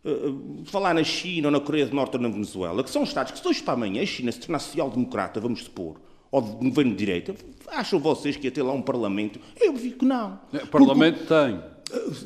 [0.03, 3.03] eh, eh, falar na China ou na Coreia do Norte ou na Venezuela, que são
[3.03, 5.99] Estados que se hoje para amanhã a China se tornar social-democrata, vamos supor,
[6.31, 7.35] ou de governo de direita,
[7.67, 9.39] acham vocês que ia ter lá um Parlamento?
[9.59, 10.39] Eu vi que não.
[10.53, 11.59] O Parlamento Porque, tem.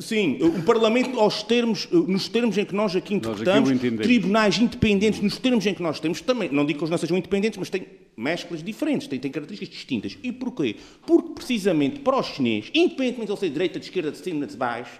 [0.01, 4.57] Sim, o Parlamento, aos termos, nos termos em que nós aqui interpretamos, nós aqui tribunais
[4.57, 7.57] independentes, nos termos em que nós temos, também, não digo que os não sejam independentes,
[7.57, 10.17] mas têm mesclas diferentes, têm, têm características distintas.
[10.21, 10.75] E porquê?
[11.07, 14.45] Porque, precisamente, para os chineses, independentemente de ele ser de direita, de esquerda, de cima,
[14.45, 14.99] de baixo,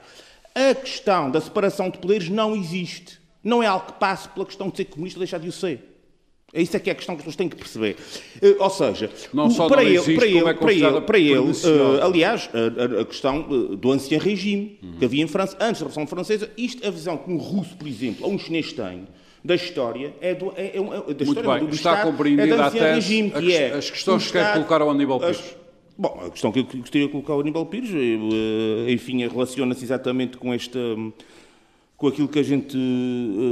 [0.56, 3.20] a questão da separação de poderes não existe.
[3.44, 5.94] Não é algo que passe pela questão de ser comunista ou deixar de o ser.
[6.54, 7.98] É isso é que é a questão que as pessoas têm que perceber.
[8.42, 12.04] Uh, ou seja, não para, ele, existe, para, ele, é para ele, para ele, uh,
[12.04, 14.98] aliás, a, a questão uh, do ancião regime uhum.
[15.00, 17.88] que havia em França, antes da Revolução Francesa, isto, a visão que um russo, por
[17.88, 19.08] exemplo, ou um chinês tem,
[19.44, 22.54] da história é do, é, é, é da Muito história bem, do está Estado, compreendida
[22.54, 25.40] é do até regime, que é as questões que quer colocar ao Aníbal Pires.
[25.40, 25.63] As,
[25.98, 27.90] bom, a questão que eu gostaria de colocar ao Aníbal Pires,
[28.88, 30.80] enfim, relaciona-se exatamente com esta
[31.96, 32.78] com aquilo que a gente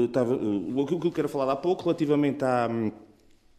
[0.08, 2.69] estava, uh, aquilo que eu quero falar há pouco, relativamente à,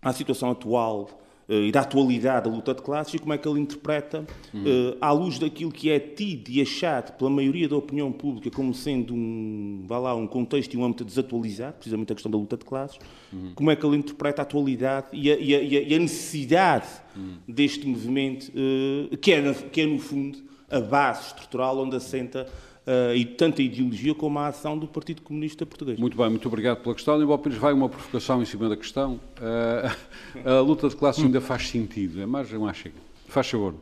[0.03, 1.09] à situação atual
[1.48, 4.24] e da atualidade da luta de classes e como é que ele interpreta,
[4.55, 4.62] uhum.
[4.62, 8.72] uh, à luz daquilo que é tido e achado pela maioria da opinião pública como
[8.72, 12.57] sendo um, vá lá, um contexto e um âmbito desatualizado, precisamente a questão da luta
[12.57, 12.98] de classes,
[13.33, 13.52] uhum.
[13.55, 17.38] como é que ele interpreta a atualidade e a, e a, e a necessidade uhum.
[17.46, 20.38] deste movimento, uh, que, é, que é, no fundo,
[20.70, 22.46] a base estrutural onde assenta
[22.87, 25.99] uh, e tanto a ideologia como a ação do Partido Comunista Português.
[25.99, 27.21] Muito bem, muito obrigado pela questão.
[27.23, 29.21] Embora Pires vai uma provocação em cima da questão.
[29.38, 32.97] Uh, a luta de classes ainda faz sentido, é mais uma chega.
[33.29, 33.75] Faz favor.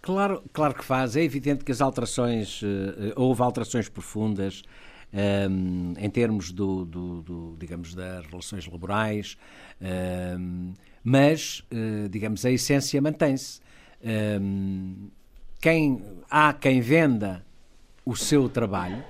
[0.00, 1.16] Claro, claro que faz.
[1.16, 4.62] É evidente que as alterações, uh, houve alterações profundas
[5.12, 9.36] um, em termos do, do, do, digamos, das relações laborais,
[10.38, 13.60] um, mas, uh, digamos, a essência mantém-se.
[14.40, 15.08] Um,
[15.60, 17.44] quem, há quem venda
[18.08, 19.04] o seu trabalho,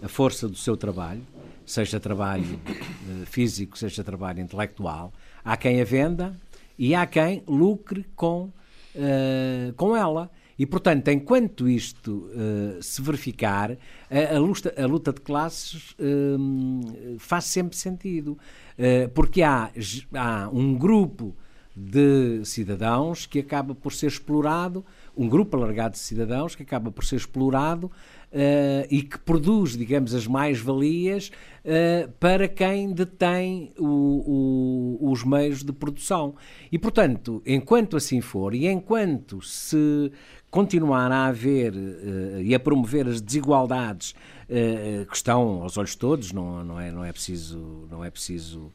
[0.00, 1.26] a força do seu trabalho,
[1.66, 5.12] seja trabalho uh, físico, seja trabalho intelectual,
[5.44, 6.36] há quem a venda
[6.78, 8.52] e há quem lucre com,
[8.94, 10.30] uh, com ela.
[10.56, 13.72] E, portanto, enquanto isto uh, se verificar,
[14.08, 15.96] a, a, luta, a, luta, de classes
[17.18, 18.38] faz sempre sentido.
[19.14, 19.72] porque há,
[20.14, 21.34] há um grupo
[21.74, 24.84] de cidadãos que acaba por ser explorado,
[25.18, 30.14] um grupo alargado de cidadãos que acaba por ser explorado uh, e que produz, digamos,
[30.14, 31.32] as mais-valias
[31.64, 36.36] uh, para quem detém o, o, os meios de produção.
[36.70, 40.12] E, portanto, enquanto assim for e enquanto se
[40.52, 44.14] continuar a haver uh, e a promover as desigualdades
[45.10, 47.86] que estão aos olhos todos, não, não, é, não é preciso.
[47.90, 48.72] Não é preciso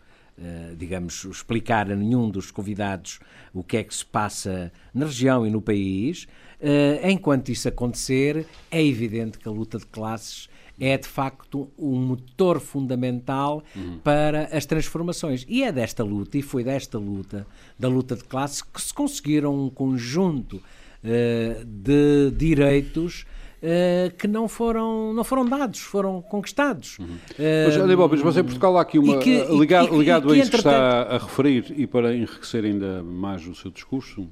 [0.77, 3.19] digamos, explicar a nenhum dos convidados
[3.53, 6.27] o que é que se passa na região e no país,
[6.63, 10.47] Uh, enquanto isso acontecer, é evidente que a luta de classes
[10.79, 13.99] é de facto um motor fundamental uhum.
[14.01, 15.45] para as transformações.
[15.49, 17.45] E é desta luta, e foi desta luta,
[17.77, 20.55] da luta de classes, que se conseguiram um conjunto
[21.03, 23.25] uh, de direitos.
[23.63, 26.99] Uh, que não foram, não foram dados, foram conquistados.
[26.99, 27.05] Uhum.
[27.05, 29.19] Uh, mas, mas em Portugal há aqui uma.
[29.19, 33.55] Que, ligado, ligado a isso que está a referir e para enriquecer ainda mais o
[33.55, 34.27] seu discurso,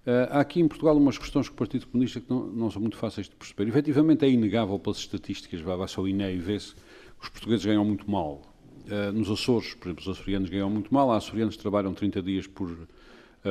[0.00, 2.80] Uh, há aqui em Portugal umas questões com o Partido Comunista que não, não, são
[2.80, 3.68] muito fáceis de perceber.
[3.68, 7.66] Efetivamente é inegável pelas estatísticas, vai, vai só o INE e vê-se que os portugueses
[7.66, 8.40] ganham muito mal.
[8.86, 12.22] Uh, nos Açores, por exemplo, os açorianos ganham muito mal, há açorianos que trabalham 30
[12.22, 12.88] dias por,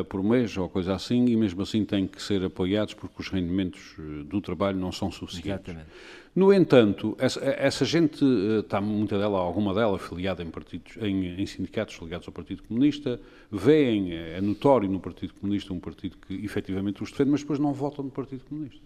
[0.07, 3.95] por mês ou coisa assim, e mesmo assim têm que ser apoiados porque os rendimentos
[4.25, 5.69] do trabalho não são suficientes.
[5.69, 5.89] Exatamente.
[6.35, 11.41] No entanto, essa, essa gente, eh, está muita dela, alguma dela, afiliada em, partidos, em,
[11.41, 13.19] em sindicatos ligados ao Partido Comunista,
[13.51, 17.59] veem, é, é notório no Partido Comunista um partido que efetivamente os defende, mas depois
[17.59, 18.79] não votam no Partido Comunista.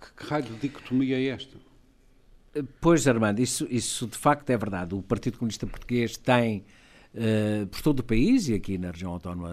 [0.00, 1.56] Que, que raio de dicotomia é esta?
[2.80, 4.94] Pois, Armando, isso, isso de facto é verdade.
[4.94, 6.64] O Partido Comunista Português tem,
[7.16, 9.50] uh, por todo o país e aqui na região autónoma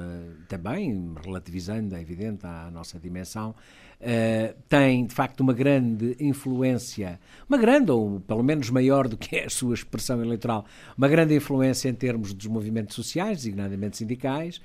[0.48, 3.56] também, relativizando, é evidente, a nossa dimensão,
[4.04, 9.38] Uh, tem de facto uma grande influência, uma grande, ou pelo menos maior do que
[9.38, 10.66] é a sua expressão eleitoral,
[10.98, 14.58] uma grande influência em termos dos movimentos sociais, designadamente sindicais.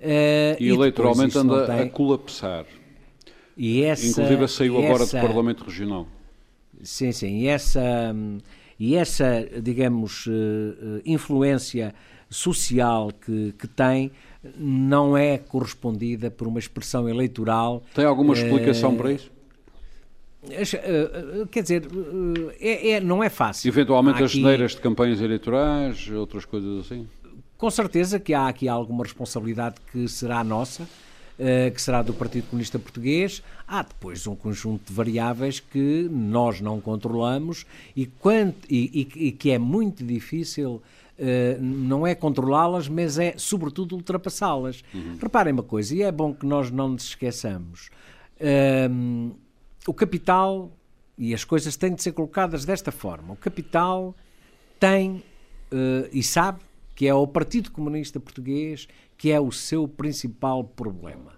[0.00, 1.80] Uh, e, e eleitoralmente anda tem...
[1.80, 2.64] a colapsar.
[3.54, 4.86] E essa, Inclusive saiu essa...
[4.86, 6.08] agora do Parlamento Regional.
[6.82, 7.40] Sim, sim.
[7.40, 8.16] E essa,
[8.78, 10.26] e essa digamos,
[11.04, 11.94] influência
[12.30, 14.10] social que, que tem
[14.56, 17.82] não é correspondida por uma expressão eleitoral.
[17.94, 19.30] Tem alguma explicação uh, para isso?
[20.44, 21.88] Uh, quer dizer,
[22.60, 23.68] é, é, não é fácil.
[23.68, 27.08] Eventualmente as geneiras de campanhas eleitorais, outras coisas assim?
[27.58, 30.86] Com certeza que há aqui alguma responsabilidade que será nossa,
[31.74, 33.42] que será do Partido Comunista Português.
[33.66, 37.64] Há depois um conjunto de variáveis que nós não controlamos
[37.96, 40.82] e, quanto, e, e, e que é muito difícil
[41.18, 44.82] Uh, não é controlá-las, mas é, sobretudo, ultrapassá-las.
[44.92, 45.16] Uhum.
[45.20, 47.88] Reparem uma coisa, e é bom que nós não nos esqueçamos:
[48.40, 49.34] uh,
[49.86, 50.70] o capital
[51.16, 53.32] e as coisas têm de ser colocadas desta forma.
[53.32, 54.14] O capital
[54.78, 55.22] tem
[55.72, 56.60] uh, e sabe
[56.94, 58.86] que é o Partido Comunista Português
[59.16, 61.32] que é o seu principal problema.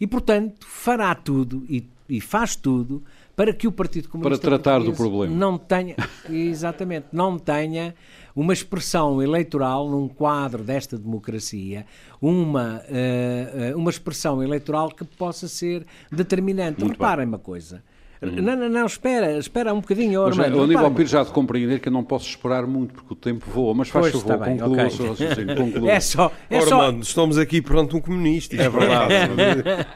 [0.00, 3.02] E, portanto, fará tudo e, e faz tudo
[3.36, 5.34] para que o Partido Comunista para tratar do problema.
[5.34, 5.96] não tenha
[6.28, 7.94] exatamente não tenha
[8.34, 11.86] uma expressão eleitoral num quadro desta democracia
[12.20, 16.80] uma uh, uma expressão eleitoral que possa ser determinante.
[16.80, 17.28] Muito reparem bem.
[17.28, 17.82] uma coisa
[18.30, 18.42] Hum.
[18.42, 20.60] Não, não, não, espera, espera um bocadinho, mas, Armando.
[20.60, 23.44] O Aníbal Pires já de compreender que eu não posso esperar muito porque o tempo
[23.50, 25.10] voa, mas faz favor, bem, conclua okay.
[25.10, 25.34] o seu.
[25.56, 25.90] Conclua.
[25.90, 26.32] É só.
[26.50, 26.90] É Ora, só...
[26.90, 28.56] estamos aqui perante um comunista.
[28.56, 29.14] É verdade.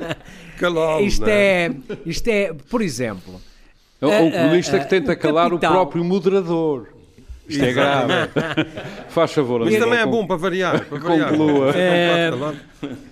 [0.59, 1.67] Calado, isto, é?
[1.67, 1.75] é,
[2.05, 3.41] isto é, por exemplo.
[4.01, 5.71] É um comunista que tenta calar capital.
[5.71, 6.89] o próprio moderador.
[7.49, 8.13] Isto é grave.
[9.09, 9.65] Faz favor.
[9.65, 10.85] Mas também é bom para variar.
[10.85, 11.01] Para.
[11.01, 11.73] Conclua.
[11.75, 12.31] É,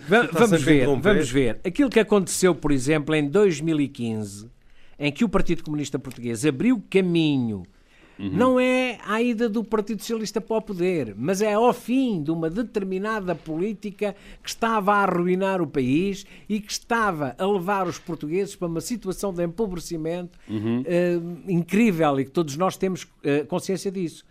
[0.09, 1.59] vamos ver, vamos ver.
[1.65, 4.56] Aquilo que aconteceu, por exemplo, em 2015
[4.99, 7.65] em que o Partido Comunista Português abriu caminho
[8.19, 8.31] Uhum.
[8.31, 12.31] Não é a ida do Partido Socialista para o poder, mas é ao fim de
[12.31, 17.99] uma determinada política que estava a arruinar o país e que estava a levar os
[17.99, 20.81] portugueses para uma situação de empobrecimento uhum.
[20.81, 24.25] uh, incrível e que todos nós temos uh, consciência disso.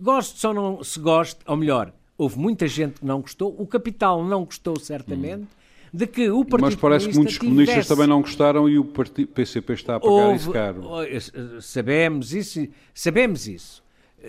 [0.00, 4.24] Gosto ou não se goste, ou melhor, houve muita gente que não gostou, o capital
[4.24, 5.42] não gostou certamente.
[5.42, 5.58] Uhum
[5.92, 7.88] de que o Partido Mas parece que muitos comunistas tivesse...
[7.88, 10.36] também não gostaram e o Partido PCP está a pagar Houve...
[10.36, 10.82] isso caro.
[11.60, 13.82] Sabemos isso, sabemos isso.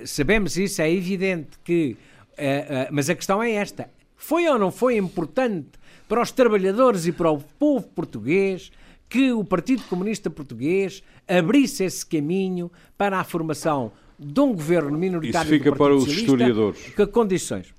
[0.05, 1.97] Sabemos isso, é evidente que...
[2.37, 3.89] Uh, uh, mas a questão é esta.
[4.15, 5.69] Foi ou não foi importante
[6.07, 8.71] para os trabalhadores e para o povo português
[9.09, 15.47] que o Partido Comunista Português abrisse esse caminho para a formação de um governo minoritário
[15.47, 16.79] Isso fica para os historiadores.
[16.95, 17.73] Que condições?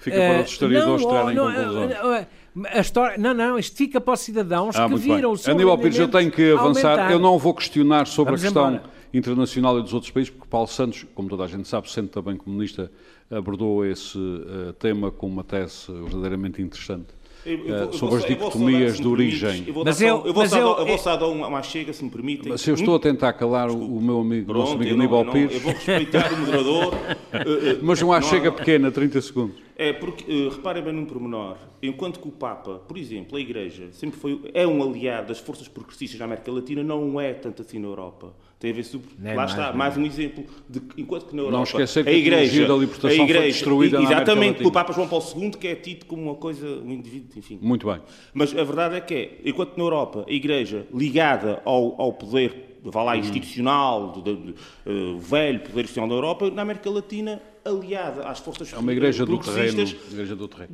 [0.00, 2.26] Fica para os historiadores uh, não, trarem conclusões.
[2.72, 5.76] A história, não, não, isto fica para os cidadãos ah, que viram o seu Aníbal
[5.76, 6.92] Pires, eu tenho que avançar.
[6.92, 7.12] Aumentar.
[7.12, 8.90] Eu não vou questionar sobre Vamos a questão embora.
[9.12, 12.36] internacional e dos outros países, porque Paulo Santos, como toda a gente sabe, sendo também
[12.36, 12.90] comunista,
[13.30, 17.08] abordou esse uh, tema com uma tese verdadeiramente interessante.
[17.46, 19.66] Eu, eu, sobre as dicotomias de origem.
[19.84, 22.50] mas eu, vou só dar uma chega, se me permitem.
[22.50, 25.54] Mas se eu estou a tentar calar o, meu amigo, nosso amigo Aníbal Pires...
[25.54, 26.94] Eu vou respeitar o moderador.
[27.36, 29.56] Eh, eh, mas uma chega pequena, 30 segundos.
[29.76, 34.18] É, porque, reparem bem num pormenor, enquanto que o Papa, por exemplo, a Igreja, sempre
[34.18, 37.88] foi, é um aliado das forças progressistas na América Latina, não é tanto assim na
[37.88, 38.32] Europa.
[38.58, 39.08] Tem a ver sobre.
[39.22, 41.56] lá mais, está, mais um exemplo de que, enquanto que na Europa.
[41.58, 45.06] Não esquecer que a Igreja, a libertação a igreja, foi destruída Exatamente, pelo Papa João
[45.06, 47.58] Paulo II, que é tido como uma coisa, um indivíduo, enfim.
[47.60, 48.00] Muito bem.
[48.32, 52.78] Mas a verdade é que é, enquanto na Europa a Igreja ligada ao, ao poder,
[52.82, 53.20] vá lá, uhum.
[53.20, 54.54] institucional, do, do, do
[54.86, 59.26] uh, velho poder institucional da Europa, na América Latina aliada às forças É uma igreja
[59.26, 59.82] do terreno.
[60.12, 60.70] Igreja do terreno.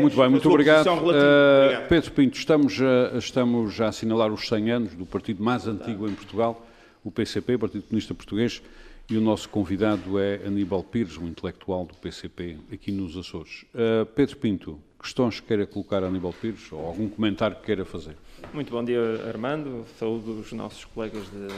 [0.00, 0.86] muito bem, muito obrigado.
[0.86, 1.88] Uh, obrigado.
[1.88, 6.14] Pedro Pinto, estamos a, estamos a assinalar os 100 anos do partido mais antigo em
[6.14, 6.66] Portugal
[7.04, 8.62] o PCP, o Partido Comunista Português,
[9.10, 13.64] e o nosso convidado é Aníbal Pires, um intelectual do PCP aqui nos Açores.
[13.74, 17.84] Uh, Pedro Pinto, questões que queira colocar a Aníbal Pires ou algum comentário que queira
[17.84, 18.16] fazer?
[18.54, 19.84] Muito bom dia, Armando.
[19.98, 21.48] Saúdo os nossos colegas de,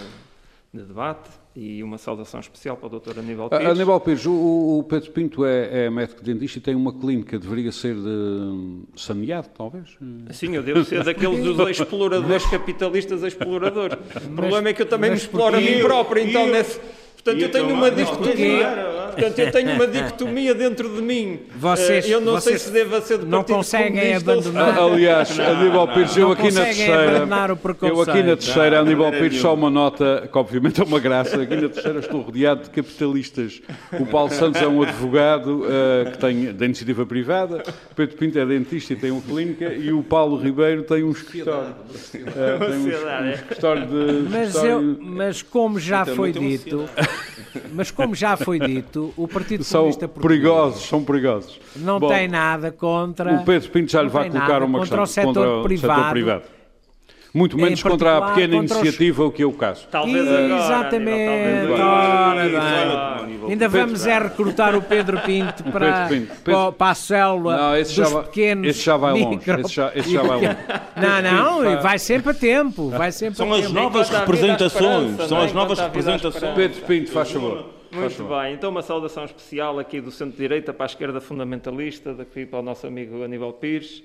[0.74, 3.18] de debate e uma saudação especial para o Dr.
[3.18, 3.66] Aníbal Pires.
[3.66, 7.70] Aníbal Pires, o, o Pedro Pinto é, é, médico dentista e tem uma clínica, deveria
[7.70, 9.98] ser de saneado, talvez?
[10.30, 13.98] Sim, eu devo ser daqueles dos exploradores capitalistas exploradores.
[14.24, 16.80] O problema é que eu também me exploro a mim próprio, então nesse...
[17.22, 18.91] Portanto, eu tenho uma dicotomia.
[19.12, 21.40] Portanto, eu tenho uma dicotomia dentro de mim.
[21.56, 24.78] Vocês, eu não sei se deva ser do não conseguem abandonar.
[24.78, 27.28] Aliás, Aníbal Pires, eu aqui na terceira.
[27.82, 31.42] Eu aqui na terceira, Aníbal Pires, só uma nota, que obviamente é uma graça.
[31.42, 33.60] Aqui na terceira estou rodeado de capitalistas.
[33.98, 38.38] O Paulo Santos é um advogado uh, que tem da iniciativa privada, o Pedro Pinto
[38.38, 41.70] é dentista e tem uma clínica, e o Paulo Ribeiro tem um escritório.
[41.70, 44.28] Uh, tem um, um escritório de.
[44.30, 46.88] Mas, eu, mas como já foi dito.
[47.72, 50.40] Mas como já foi dito, o Partido são Comunista Português...
[50.40, 51.60] perigosos, são perigosos.
[51.76, 53.32] Não Bom, tem nada contra...
[53.34, 55.24] O Pedro Pinto já lhe vai colocar uma contra questão...
[55.24, 56.42] O contra o setor privado.
[57.34, 59.28] Muito menos contra a pequena iniciativa, os...
[59.30, 59.86] o que é o caso.
[59.90, 61.72] Talvez Exatamente.
[61.72, 63.50] Ora bem.
[63.50, 66.42] Ainda vamos é recrutar o Pedro Pinto para, Pedro Pinto.
[66.44, 66.72] Pedro...
[66.72, 69.50] para a célula não, esse dos já pequenos Esse já vai longe.
[69.60, 70.56] Esse já, esse já vai longe.
[70.94, 72.90] Não, não, vai sempre a tempo.
[72.90, 75.26] Vai sempre são as novas representações.
[75.26, 76.54] São as novas representações.
[76.54, 77.81] Pedro Pinto, faz favor.
[77.92, 82.60] Muito bem, então uma saudação especial aqui do centro-direita para a esquerda fundamentalista, daqui para
[82.60, 84.02] o nosso amigo Aníbal Pires.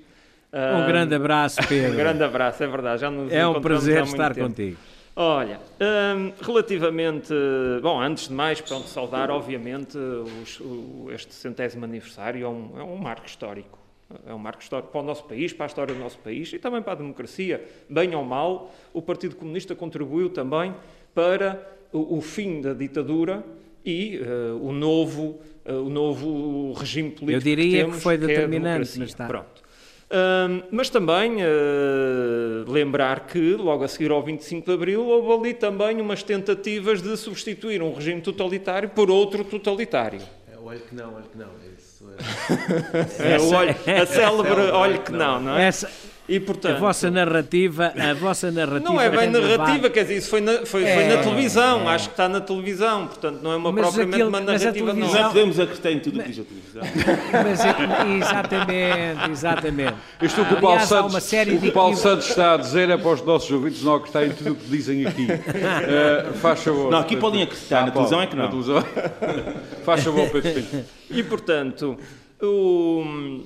[0.51, 1.93] Um, um grande abraço, Pedro.
[1.93, 3.01] um grande abraço, é verdade.
[3.01, 4.47] Já nos é um prazer estar tempo.
[4.47, 4.77] contigo.
[5.15, 7.33] Olha, um, relativamente.
[7.81, 12.83] Bom, antes de mais, pronto, saudar, obviamente, os, o, este centésimo aniversário é um, é
[12.83, 13.79] um marco histórico.
[14.25, 16.59] É um marco histórico para o nosso país, para a história do nosso país e
[16.59, 17.65] também para a democracia.
[17.89, 20.73] Bem ou mal, o Partido Comunista contribuiu também
[21.13, 21.61] para
[21.91, 23.43] o, o fim da ditadura
[23.87, 28.17] e uh, o novo uh, o novo regime político Eu diria que, temos, que foi
[28.17, 29.25] que é determinante, mas está.
[29.25, 29.67] Pronto.
[30.07, 35.53] Uh, mas também uh, lembrar que, logo a seguir ao 25 de Abril, houve ali
[35.53, 40.21] também umas tentativas de substituir um regime totalitário por outro totalitário.
[40.51, 41.47] É, olho que não, olho que não.
[41.77, 42.05] Isso
[43.19, 43.33] é...
[43.35, 45.67] é o olho, a célebre olho que não, não é?
[45.67, 45.89] Essa,
[46.29, 50.29] e, portanto, a vossa narrativa, a vossa narrativa não é bem narrativa, quer dizer, isso
[50.29, 51.95] foi na, foi, é, foi na televisão, é.
[51.95, 54.93] acho que está na televisão, portanto não é uma mas propriamente aquilo, uma narrativa.
[54.93, 55.21] Mas não.
[55.21, 56.81] não podemos acreditar em tudo o que diz a televisão.
[57.31, 59.95] Mas, é exatamente, exatamente.
[60.21, 62.97] Isto que o Paulo, Aliás, Santos, o que o Paulo Santos está a dizer é
[62.97, 65.27] para os nossos ouvintes não acreditarem em tudo o que dizem aqui.
[65.27, 66.91] Uh, faz favor.
[66.91, 68.43] Não, aqui podem acreditar, ah, na televisão é que não.
[68.43, 68.83] Na televisão.
[69.85, 71.97] faz favor, Pedro E portanto,
[72.41, 73.43] o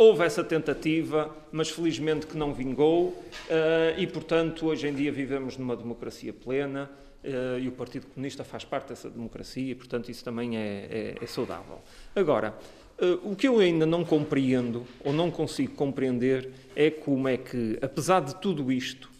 [0.00, 5.56] Houve essa tentativa, mas felizmente que não vingou, uh, e portanto hoje em dia vivemos
[5.56, 6.88] numa democracia plena
[7.24, 11.14] uh, e o Partido Comunista faz parte dessa democracia e portanto isso também é, é,
[11.20, 11.80] é saudável.
[12.14, 12.54] Agora,
[13.02, 17.76] uh, o que eu ainda não compreendo ou não consigo compreender é como é que,
[17.82, 19.10] apesar de tudo isto,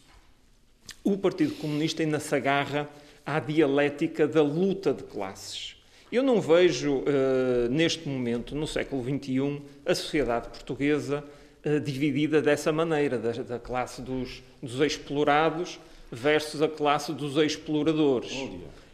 [1.03, 2.89] o Partido Comunista ainda se agarra
[3.27, 5.78] à dialética da luta de classes.
[6.11, 11.23] Eu não vejo, uh, neste momento, no século XXI, a sociedade portuguesa
[11.65, 15.79] uh, dividida dessa maneira, da, da classe dos, dos, explorados
[16.11, 18.33] versus a classe dos exploradores.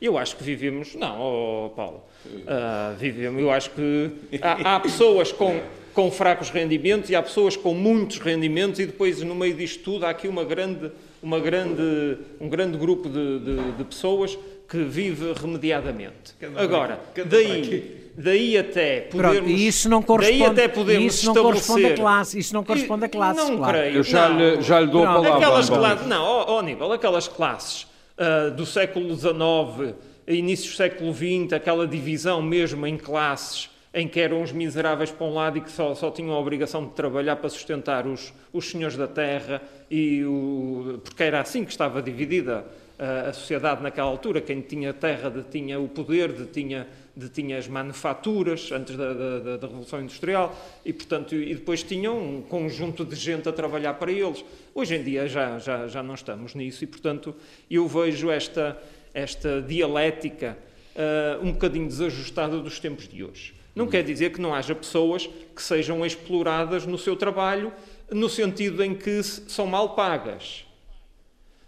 [0.03, 0.97] Eu acho que vivemos.
[0.97, 2.03] Não, oh, Paulo.
[2.27, 4.11] Uh, vivemos, eu acho que
[4.43, 5.61] há, há pessoas com,
[5.93, 10.05] com fracos rendimentos e há pessoas com muitos rendimentos, e depois, no meio disto tudo,
[10.05, 10.91] há aqui uma grande,
[11.23, 14.37] uma grande, um grande grupo de, de, de pessoas
[14.75, 16.35] que vive remediadamente.
[16.57, 19.37] Agora, daí, daí até podermos...
[19.37, 22.65] Pronto, e isso não corresponde, daí até podermos isso não corresponde a classe, isso não
[22.65, 23.79] corresponde a classe, Não claro.
[23.79, 24.37] creio, Eu já, não.
[24.37, 25.19] Lhe, já lhe dou Pronto.
[25.19, 25.47] a palavra.
[25.47, 27.87] Aquelas classes, não, ó, nível, aquelas classes
[28.19, 29.95] uh, do século XIX,
[30.27, 35.25] início do século XX, aquela divisão mesmo em classes, em que eram os miseráveis para
[35.25, 38.69] um lado e que só, só tinham a obrigação de trabalhar para sustentar os, os
[38.69, 42.65] senhores da terra, e o, porque era assim que estava dividida
[42.99, 48.97] a sociedade naquela altura, quem tinha terra detinha o poder, detinha, detinha as manufaturas antes
[48.97, 53.53] da, da, da, Revolução Industrial e, portanto, e depois tinham um conjunto de gente a
[53.53, 54.45] trabalhar para eles.
[54.73, 57.35] Hoje em dia já, já, já não estamos nisso e, portanto,
[57.69, 58.81] eu vejo esta,
[59.13, 60.57] esta dialética
[60.95, 63.55] uh, um bocadinho desajustada dos tempos de hoje.
[63.75, 67.73] Não quer dizer que não haja pessoas que sejam exploradas no seu trabalho,
[68.09, 70.65] no sentido em que são mal pagas.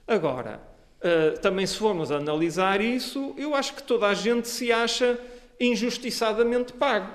[0.06, 0.60] Agora,
[1.06, 5.16] Uh, também, se formos analisar isso, eu acho que toda a gente se acha
[5.60, 7.08] injustiçadamente pago.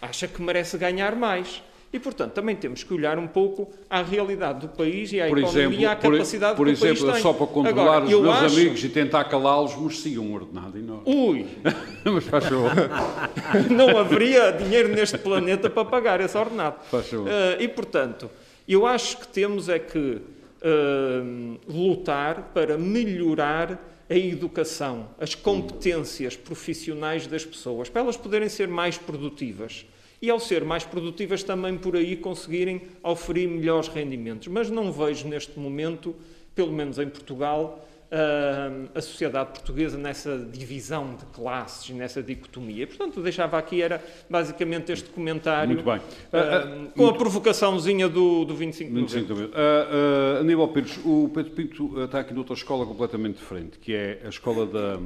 [0.00, 1.62] Acha que merece ganhar mais.
[1.92, 5.38] E, portanto, também temos que olhar um pouco à realidade do país e à por
[5.38, 7.22] economia exemplo, e à capacidade por, por que o exemplo, país tem.
[7.22, 8.56] só para controlar Agora, os meus acho...
[8.56, 11.02] amigos e tentar calá-los, mereciam um ordenado enorme.
[11.06, 11.46] Ui!
[12.04, 12.72] Mas faz favor.
[13.70, 16.76] Não haveria dinheiro neste planeta para pagar esse ordenado.
[16.90, 17.26] Faz favor.
[17.26, 18.30] Uh, e, portanto,
[18.68, 20.20] eu acho que temos é que
[20.62, 28.66] uh, lutar para melhorar a educação, as competências profissionais das pessoas, para elas poderem ser
[28.66, 29.84] mais produtivas.
[30.20, 34.48] E ao ser mais produtivas também por aí conseguirem oferir melhores rendimentos.
[34.48, 36.16] Mas não vejo neste momento,
[36.54, 37.86] pelo menos em Portugal,
[38.94, 42.86] a sociedade portuguesa nessa divisão de classes, nessa dicotomia.
[42.86, 45.74] Portanto, deixava aqui, era basicamente este comentário.
[45.74, 45.98] Muito bem.
[45.98, 49.52] Uh, uh, com a provocaçãozinha do, do 25 de 25 novembro.
[49.52, 54.28] Uh, Aníbal Pires, o Pedro Pinto está aqui noutra escola completamente diferente, que é a
[54.28, 55.00] escola da...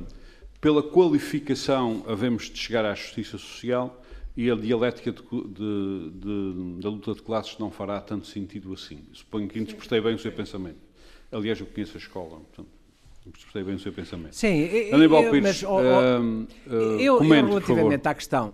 [0.60, 4.00] Pela qualificação, havemos de chegar à justiça social
[4.36, 9.00] e a dialética de, de, de, da luta de classes não fará tanto sentido assim.
[9.12, 10.78] Suponho que interpretei bem o seu pensamento.
[11.32, 12.68] Aliás, eu conheço a escola, portanto,
[13.30, 14.34] Percebi bem o seu pensamento.
[14.34, 18.52] Sim, Aníbal Pires, mas, oh, oh, uh, eu, comente, eu relativamente à questão,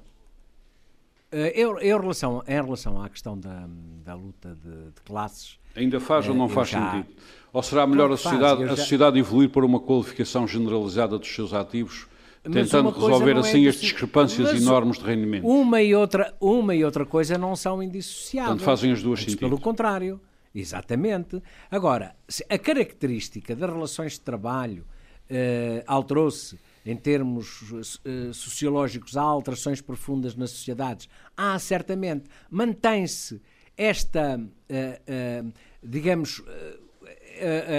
[1.33, 3.67] eh, eu, eu relação, em relação à questão da,
[4.05, 5.59] da luta de, de classes.
[5.75, 7.15] Ainda faz uh, ou não faz já, sentido?
[7.53, 11.55] Ou será melhor a sociedade, faz, a sociedade evoluir para uma qualificação generalizada dos seus
[11.55, 12.07] ativos,
[12.43, 15.47] tentando resolver é assim as discrepâncias enormes de rendimento?
[15.47, 18.51] Uma e, outra, uma e outra coisa não são indissociáveis.
[18.51, 19.39] Portanto, fazem as duas sentido.
[19.39, 20.21] Pelo contrário.
[20.59, 21.41] Exatamente.
[21.71, 22.17] Agora,
[22.49, 24.85] a característica das relações de trabalho
[25.31, 31.09] uh, alterou-se em termos uh, sociológicos, há alterações profundas nas sociedades.
[31.37, 32.29] Há, certamente.
[32.51, 33.41] Mantém-se
[33.77, 36.43] esta, uh, digamos,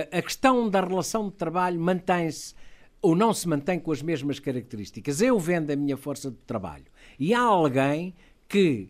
[0.09, 2.55] a questão da relação de trabalho mantém-se
[3.01, 5.21] ou não se mantém com as mesmas características.
[5.21, 6.86] Eu vendo a minha força de trabalho
[7.19, 8.15] e há alguém
[8.47, 8.89] que,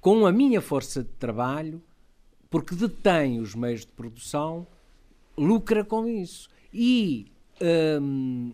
[0.00, 1.82] com a minha força de trabalho,
[2.50, 4.66] porque detém os meios de produção,
[5.36, 6.48] lucra com isso.
[6.72, 7.26] E
[8.00, 8.52] hum,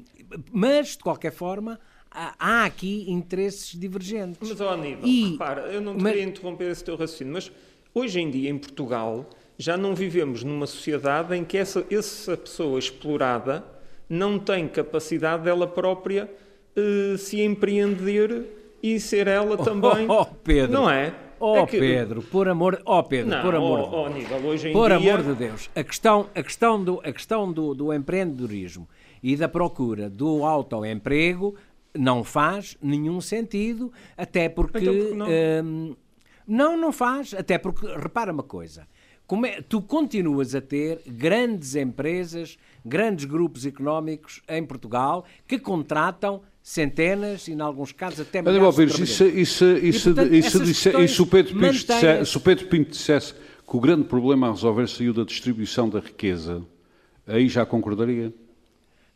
[0.53, 1.79] mas, de qualquer forma,
[2.11, 4.49] há aqui interesses divergentes.
[4.49, 7.53] Mas, ó Aníbal, e, repara, eu não te mas, queria interromper esse teu raciocínio, mas
[7.95, 9.29] hoje em dia, em Portugal,
[9.59, 13.65] já não vivemos numa sociedade em que essa, essa pessoa explorada
[14.09, 16.31] não tem capacidade dela própria
[16.77, 20.07] uh, se empreender e ser ela também.
[20.09, 20.73] Oh, oh Pedro.
[20.73, 21.15] Não é?
[21.47, 21.79] Oh é que...
[21.79, 25.15] Pedro, por amor, oh Pedro, não, por amor, oh, oh, Aníbal, hoje em por dia...
[25.15, 28.89] amor de Deus, a questão, a questão do, a questão do, do empreendedorismo
[29.23, 31.55] e da procura do autoemprego
[31.95, 35.27] não faz nenhum sentido, até porque então, porque não?
[35.27, 35.97] Hum,
[36.47, 38.89] não, não faz, até porque repara uma coisa,
[39.27, 46.43] como é, tu continuas a ter grandes empresas, grandes grupos económicos em Portugal que contratam
[46.62, 50.64] centenas e, em alguns casos, até milhares Mas, de isso, isso, isso, e, portanto, isso,
[50.64, 54.49] disse, se o Pedro, Pinto dissesse, se o Pedro Pinto dissesse que o grande problema
[54.49, 56.62] a resolver saiu da distribuição da riqueza,
[57.27, 58.33] aí já concordaria?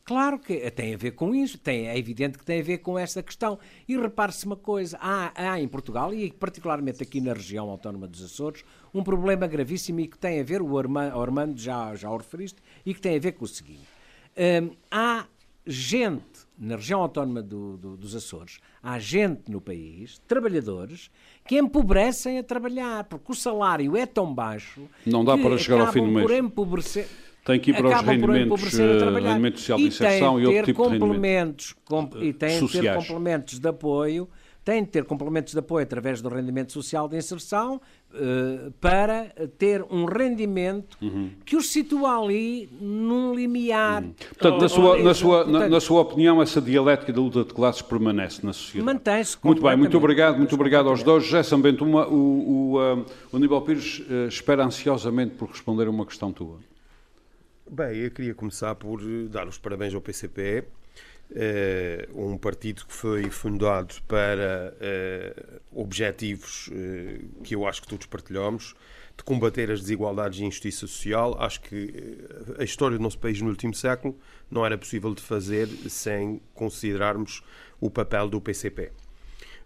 [0.08, 2.98] Claro que tem a ver com isso, tem, é evidente que tem a ver com
[2.98, 3.58] esta questão.
[3.86, 8.24] E repare-se uma coisa: há, há, em Portugal, e particularmente aqui na região autónoma dos
[8.24, 12.56] Açores, um problema gravíssimo e que tem a ver, o Armando já, já o referiste,
[12.86, 13.86] e que tem a ver com o seguinte:
[14.34, 15.26] hum, há
[15.66, 21.10] gente na região autónoma do, do, dos Açores, há gente no país, trabalhadores,
[21.46, 24.88] que empobrecem a trabalhar, porque o salário é tão baixo.
[25.04, 26.26] Não dá para chegar ao fim do mês.
[26.26, 27.06] Por empobrecer,
[27.44, 30.98] tem que ir para os rendimentos, uh, rendimento social de inserção e, outro tipo de
[30.98, 31.74] rendimentos.
[31.84, 34.28] Com, e tem de ter complementos de apoio,
[34.68, 37.80] tem de ter complementos de apoio através do rendimento social de inserção
[38.12, 41.30] uh, para ter um rendimento uhum.
[41.42, 44.02] que os situa ali num limiar.
[44.02, 44.12] Uhum.
[44.28, 47.80] Portanto, na sua, na, sua, na, na, sua opinião, essa dialética da luta de classes
[47.80, 48.84] permanece na sociedade?
[48.84, 51.24] Mantém-se Muito bem, muito obrigado, muito obrigado aos dois.
[51.24, 55.90] José Sambento, uma, o, o, uh, o Aníbal Pires uh, espera ansiosamente por responder a
[55.90, 56.58] uma questão tua.
[57.70, 58.98] Bem, eu queria começar por
[59.28, 60.64] dar os parabéns ao PCP,
[61.34, 68.06] eh, um partido que foi fundado para eh, objetivos eh, que eu acho que todos
[68.06, 68.74] partilhamos,
[69.14, 71.36] de combater as desigualdades e a injustiça social.
[71.38, 72.18] Acho que
[72.58, 74.18] a história do nosso país no último século
[74.50, 77.42] não era possível de fazer sem considerarmos
[77.78, 78.92] o papel do PCP.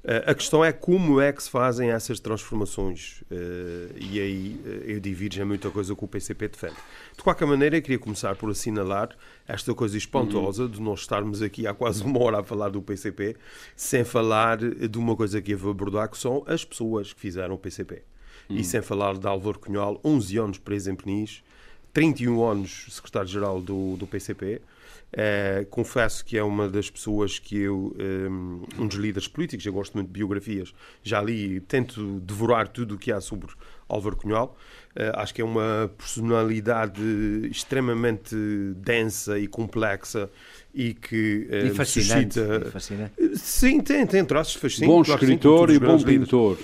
[0.05, 3.23] Eh, a questão é como é que se fazem essas transformações.
[3.31, 6.77] Eh, e aí eh, eu divido já muita coisa que o PCP defende.
[7.17, 9.11] De qualquer maneira, eu queria começar por assinalar
[9.47, 13.37] esta coisa espantosa de nós estarmos aqui há quase uma hora a falar do PCP,
[13.77, 17.55] sem falar de uma coisa que eu vou abordar, que são as pessoas que fizeram
[17.55, 18.03] o PCP.
[18.49, 18.65] E uhum.
[18.65, 21.43] sem falar de Álvaro Cunhal, 11 anos preso em Peniche,
[21.93, 24.61] 31 anos secretário-geral do, do PCP,
[25.13, 29.67] Uh, confesso que é uma das pessoas que eu, um, ehm, um, dos líderes políticos,
[29.67, 33.49] eu gosto muito de biografias, já li, tento devorar tudo o que há sobre
[33.87, 34.57] Álvaro Cunhal.
[34.97, 37.03] Uh, acho que é uma personalidade
[37.51, 38.35] extremamente
[38.77, 40.31] densa e complexa
[40.75, 42.65] e que uh, e fascinante, suscita...
[42.67, 43.37] E fascinante.
[43.37, 45.09] Sim, tem, tem traços fascinantes.
[45.09, 46.59] Bom escritor e bom pintor.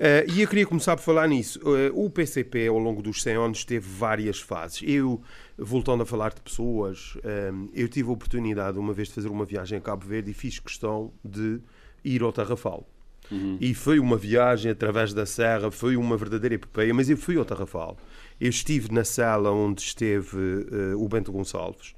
[0.00, 1.60] Uh, e eu queria começar por falar nisso.
[1.60, 4.80] Uh, o PCP, ao longo dos 100 anos, teve várias fases.
[4.82, 5.20] Eu
[5.58, 7.18] voltando a falar de pessoas,
[7.52, 10.34] um, eu tive a oportunidade uma vez de fazer uma viagem a Cabo Verde e
[10.34, 11.60] fiz questão de
[12.02, 12.88] ir ao Tarrafal.
[13.30, 13.58] Uhum.
[13.60, 17.44] E foi uma viagem através da serra, foi uma verdadeira epopeia, mas eu fui ao
[17.44, 17.98] Tarrafal.
[18.40, 21.94] Eu estive na sala onde esteve uh, o Bento Gonçalves,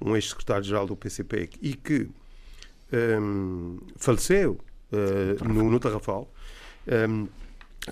[0.00, 2.08] um ex-secretário-geral do PCP, e que
[3.20, 4.58] um, faleceu
[4.92, 6.32] uh, no, no Tarrafal.
[6.90, 7.28] Um,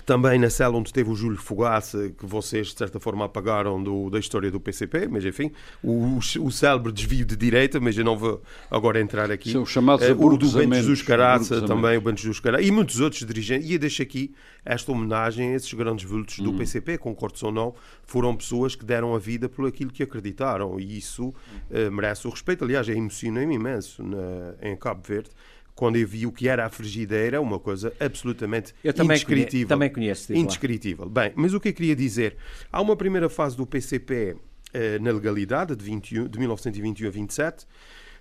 [0.05, 4.09] também na cela onde teve o Júlio Fogaça, que vocês de certa forma apagaram do,
[4.09, 5.51] da história do PCP, mas enfim,
[5.83, 9.51] o, o célebre desvio de direita, mas eu não vou agora entrar aqui.
[9.51, 12.99] São chamados uh, o do Bento Jesus Caraça, também o Bento Jesus Caraça, e muitos
[12.99, 13.67] outros dirigentes.
[13.69, 14.33] E eu deixo aqui
[14.63, 16.97] esta homenagem a esses grandes vultos do PCP, uhum.
[16.99, 17.73] concordo ou não,
[18.03, 22.29] foram pessoas que deram a vida por aquilo que acreditaram, e isso uh, merece o
[22.29, 22.63] respeito.
[22.63, 25.31] Aliás, é emocionante imenso na, em Cabo Verde
[25.79, 29.67] quando eu vi o que era a frigideira, uma coisa absolutamente eu também indescritível.
[29.69, 30.33] também conheço.
[30.33, 31.07] Indescritível.
[31.07, 32.35] Bem, mas o que eu queria dizer?
[32.69, 34.35] Há uma primeira fase do PCP
[34.73, 37.65] eh, na legalidade, de, 21, de 1921 a 27.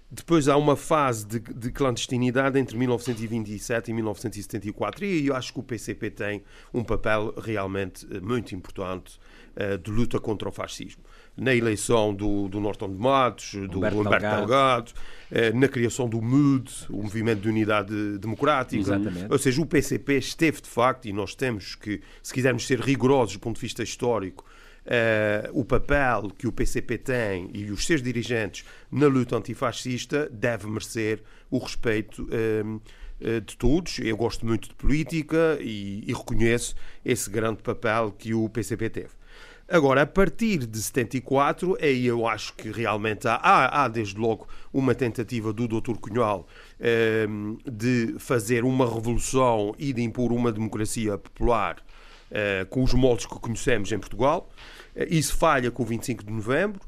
[0.08, 5.58] Depois há uma fase de, de, clandestinidade entre 1927 e 1974 e eu acho que
[5.58, 9.18] o PCP tem um papel realmente eh, muito importante
[9.56, 11.02] uh, de luta contra o fascismo
[11.38, 14.92] na eleição do, do Norton de Matos, do Humberto, Humberto Delgado,
[15.30, 18.80] eh, na criação do MUD, o Movimento de Unidade Democrática.
[18.80, 19.30] Exatamente.
[19.30, 23.34] Ou seja, o PCP esteve de facto, e nós temos que, se quisermos ser rigorosos
[23.34, 24.44] do ponto de vista histórico,
[24.88, 30.66] Uh, o papel que o PCP tem e os seus dirigentes na luta antifascista deve
[30.66, 32.76] merecer o respeito uh,
[33.20, 33.98] uh, de todos.
[33.98, 36.74] Eu gosto muito de política e, e, reconheço
[37.04, 39.17] esse grande papel que o PCP teve.
[39.70, 44.48] Agora, a partir de 74, aí eu acho que realmente há, há, há desde logo
[44.72, 45.98] uma tentativa do Dr.
[46.00, 46.48] Cunhal
[46.80, 47.26] eh,
[47.70, 51.76] de fazer uma revolução e de impor uma democracia popular
[52.30, 54.48] eh, com os moldes que conhecemos em Portugal.
[54.96, 56.80] Eh, isso falha com o 25 de novembro.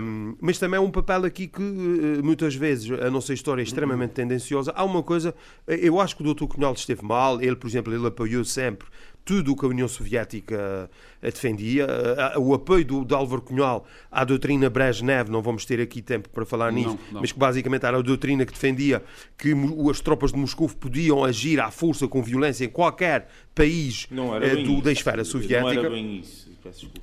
[0.00, 3.64] Um, mas também é um papel aqui que uh, muitas vezes a nossa história é
[3.64, 4.72] extremamente tendenciosa.
[4.76, 5.34] Há uma coisa,
[5.66, 6.44] eu acho que o Dr.
[6.44, 8.86] Cunhal esteve mal, ele, por exemplo, ele apoiou sempre
[9.26, 10.88] tudo o que a União Soviética
[11.20, 11.84] eh, defendia.
[11.84, 16.30] Eh, o apoio do, de Álvaro Cunhal à doutrina Brezhnev, não vamos ter aqui tempo
[16.30, 17.20] para falar nisso, não, não.
[17.20, 19.02] mas que basicamente era a doutrina que defendia
[19.36, 19.52] que
[19.90, 24.06] as tropas de Moscou podiam agir à força com violência em qualquer país
[24.42, 25.74] eh, do, da esfera soviética.
[25.74, 26.45] Não era bem isso.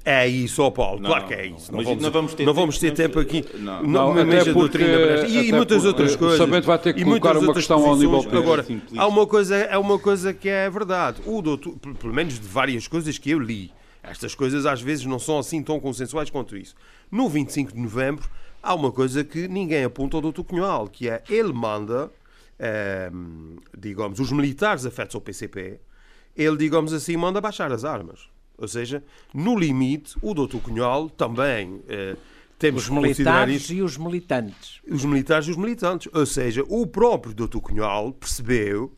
[0.03, 1.71] É isso, ó Paulo, não, claro que é isso.
[1.71, 3.45] Não, não, vamos, não vamos ter, não vamos ter tempo, aqui.
[3.55, 4.83] Não, não, não até porque,
[5.27, 6.37] e, e muitas outras coisas.
[6.37, 8.65] Sabendo vai ter que colocar uma questão ao nível Agora,
[8.97, 11.21] há uma, coisa, é uma coisa que é verdade.
[11.25, 15.17] O doutor, pelo menos de várias coisas que eu li, estas coisas às vezes não
[15.19, 16.75] são assim tão consensuais quanto isso.
[17.09, 18.27] No 25 de novembro,
[18.61, 22.11] há uma coisa que ninguém aponta ao doutor Cunhal, que é ele manda,
[22.59, 23.09] é,
[23.77, 25.79] digamos, os militares afetos ao PCP,
[26.35, 28.32] ele, digamos assim, manda baixar as armas.
[28.57, 32.15] Ou seja, no limite, o doutor Cunhal também eh,
[32.57, 34.79] temos os militares e os militantes.
[34.87, 36.09] Os militares e os militantes.
[36.13, 38.95] Ou seja, o próprio doutor Cunhal percebeu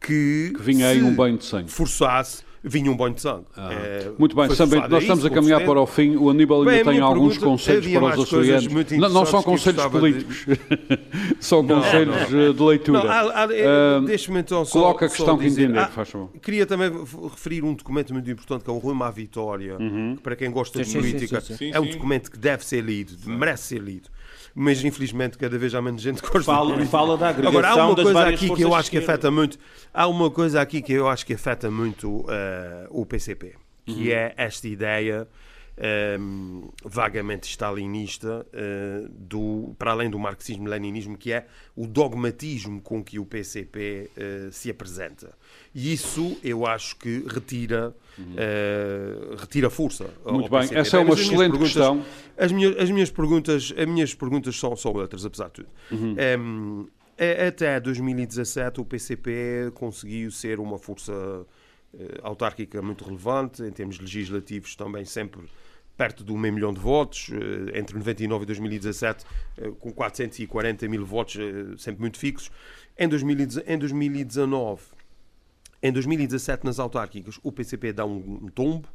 [0.00, 1.70] que, que vinha aí um banho de sangue.
[1.70, 3.46] Forçasse vinha um banho de sangue.
[3.56, 6.16] Ah, é, muito bem, nós estamos a caminhar para o fim.
[6.16, 8.68] O Aníbal ainda bem, tem alguns conselhos para os açorianos.
[8.92, 10.98] Não, não são conselhos políticos, de...
[11.40, 12.40] são não, conselhos não.
[12.40, 13.00] Eh, de leitura.
[13.00, 16.30] Uh, então só, coloca a questão que entender, ah, faz favor.
[16.42, 16.90] Queria também
[17.30, 20.14] referir um documento muito importante que é o Rumo à Vitória, uhum.
[20.16, 22.82] que para quem gosta sim, de política sim, sim, é um documento que deve ser
[22.82, 24.08] lido, merece ser lido
[24.60, 27.68] mas infelizmente cada vez há menos gente que gosta fala, de fala da agregação Agora,
[27.68, 29.56] há uma coisa aqui que eu acho que afeta muito,
[29.94, 32.26] há uma coisa aqui que eu acho que afeta muito uh,
[32.90, 33.54] o PCP,
[33.86, 34.12] que uhum.
[34.12, 35.28] é esta ideia
[35.78, 43.02] um, ehm, vagamente stalinista uh, do, para além do marxismo-leninismo, que é o dogmatismo com
[43.02, 45.32] que o PCP uh, eh, se apresenta.
[45.74, 50.10] E isso eu acho que retira, uh, retira força.
[50.26, 50.80] Muito bem, PCP.
[50.80, 52.04] essa é uma excelente questão.
[52.36, 55.68] As minhas, as minhas perguntas, as minhas perguntas são, são outras, apesar de tudo.
[55.90, 56.14] Uhum.
[56.14, 56.86] Um, ehm,
[57.48, 61.44] até 2017 o PCP conseguiu ser uma força
[62.22, 65.48] autárquica muito relevante, em termos legislativos também sempre
[65.98, 69.26] perto do meio milhão de votos, eh, entre 99 e 2017,
[69.56, 72.52] eh, com 440 mil votos, eh, sempre muito fixos.
[72.96, 74.82] Em 2019,
[75.82, 78.88] em 2017, nas autárquicas, o PCP dá um tombo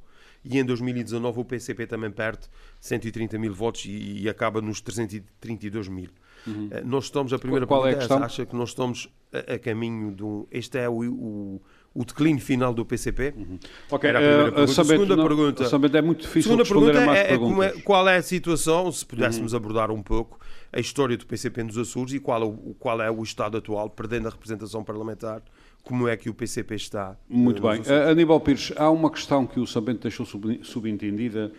[0.45, 2.47] e em 2019 o PCP também perde
[2.79, 6.09] 130 mil votos e, e acaba nos 332 mil.
[6.47, 6.69] Uhum.
[6.85, 8.23] Nós estamos, a primeira Qual é a questão?
[8.23, 10.47] acha que nós estamos a, a caminho de um.
[10.51, 11.61] Este é o, o
[11.93, 13.33] o declínio final do PCP?
[13.37, 13.59] Uhum.
[13.91, 14.83] Ok, Era a, primeira uh, pergunta.
[14.83, 15.97] segunda não, pergunta.
[15.97, 19.57] é muito difícil segunda pergunta é, é, é, qual é a situação, se pudéssemos uhum.
[19.57, 20.39] abordar um pouco
[20.71, 23.89] a história do PCP nos Açores e qual, é o, qual é o estado atual,
[23.89, 25.43] perdendo a representação parlamentar,
[25.83, 27.15] como é que o PCP está?
[27.29, 27.81] Muito bem.
[27.81, 31.51] Uh, Aníbal Pires, há uma questão que o Sambento deixou sub, subentendida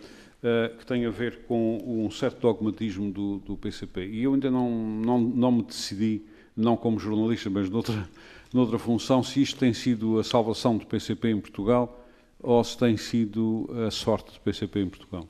[0.43, 4.05] uh, que tem a ver com um certo dogmatismo do, do PCP.
[4.07, 6.23] E eu ainda não, não, não me decidi,
[6.57, 8.09] não como jornalista, mas noutra
[8.55, 12.01] noutra função, se isto tem sido a salvação do PCP em Portugal
[12.41, 15.27] ou se tem sido a sorte do PCP em Portugal.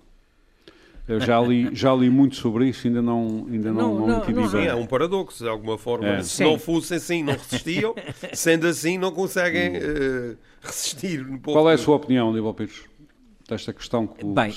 [1.07, 4.49] Eu já li, já li muito sobre isso, ainda não, ainda não, não, não, não,
[4.49, 4.65] bem.
[4.65, 6.07] é um paradoxo, de alguma forma.
[6.07, 6.23] É.
[6.23, 6.43] Se Sim.
[6.45, 7.93] não fosse assim, não resistiam.
[8.33, 11.21] Sendo assim, não conseguem uh, resistir.
[11.21, 12.83] Um Qual é a sua opinião, Aníbal Pires?
[13.47, 14.51] Desta questão que o Bem,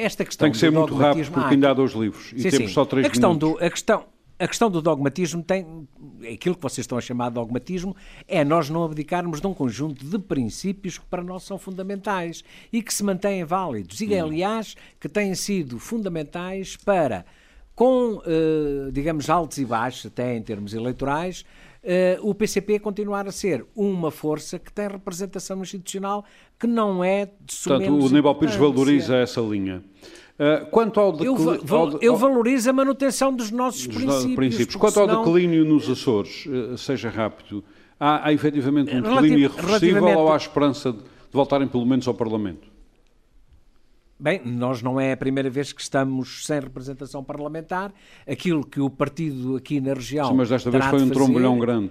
[0.00, 2.32] esta questão Tem que ser muito rápido, porque ainda há dois livros.
[2.34, 2.74] E sim, temos sim.
[2.74, 3.60] só três a questão minutos.
[3.60, 4.04] Do, a questão,
[4.38, 5.88] a questão do dogmatismo tem.
[6.32, 7.96] Aquilo que vocês estão a chamar de dogmatismo
[8.28, 12.82] é nós não abdicarmos de um conjunto de princípios que para nós são fundamentais e
[12.82, 14.00] que se mantêm válidos.
[14.00, 14.24] E, hum.
[14.24, 17.24] aliás, que têm sido fundamentais para,
[17.74, 21.44] com, eh, digamos, altos e baixos, até em termos eleitorais,
[21.86, 26.24] Uh, o PCP continuar a ser uma força que tem representação institucional
[26.58, 29.84] que não é de Portanto, o Aníbal Pires valoriza essa linha.
[30.38, 34.36] Uh, quanto ao, eu, ao eu valorizo a manutenção dos nossos dos princípios.
[34.36, 34.76] princípios.
[34.76, 35.18] Quanto senão...
[35.18, 37.64] ao declínio nos Açores, uh, seja rápido,
[37.98, 42.12] há, há efetivamente um declínio irreversível ou há esperança de, de voltarem pelo menos ao
[42.12, 42.68] Parlamento?
[44.18, 47.92] Bem, nós não é a primeira vez que estamos sem representação parlamentar.
[48.26, 50.28] Aquilo que o partido aqui na região.
[50.28, 51.90] Sim, mas desta vez foi um de trombolhão grande.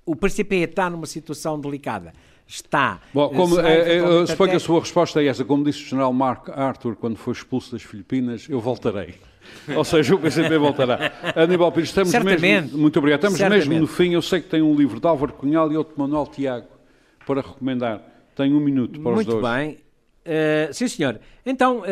[0.07, 2.15] o PCP está numa situação delicada
[2.51, 3.01] está.
[3.15, 5.45] Bom, como, é, é, suponho que a sua resposta é essa.
[5.45, 9.15] Como disse o general Mark Arthur quando foi expulso das Filipinas, eu voltarei.
[9.75, 11.13] Ou seja, o PCP voltará.
[11.35, 12.41] Aníbal Pires, estamos Certamente.
[12.41, 12.79] mesmo.
[12.79, 13.21] Muito obrigado.
[13.21, 13.69] Estamos Certamente.
[13.69, 14.13] mesmo no fim.
[14.13, 16.69] Eu sei que tem um livro de Álvaro Cunhal e outro de Manuel Tiago
[17.27, 18.03] para recomendar.
[18.35, 19.45] Tenho um minuto para Muito os dois.
[19.45, 19.91] Muito bem.
[20.21, 21.19] Uh, sim, senhor.
[21.45, 21.85] Então, uh,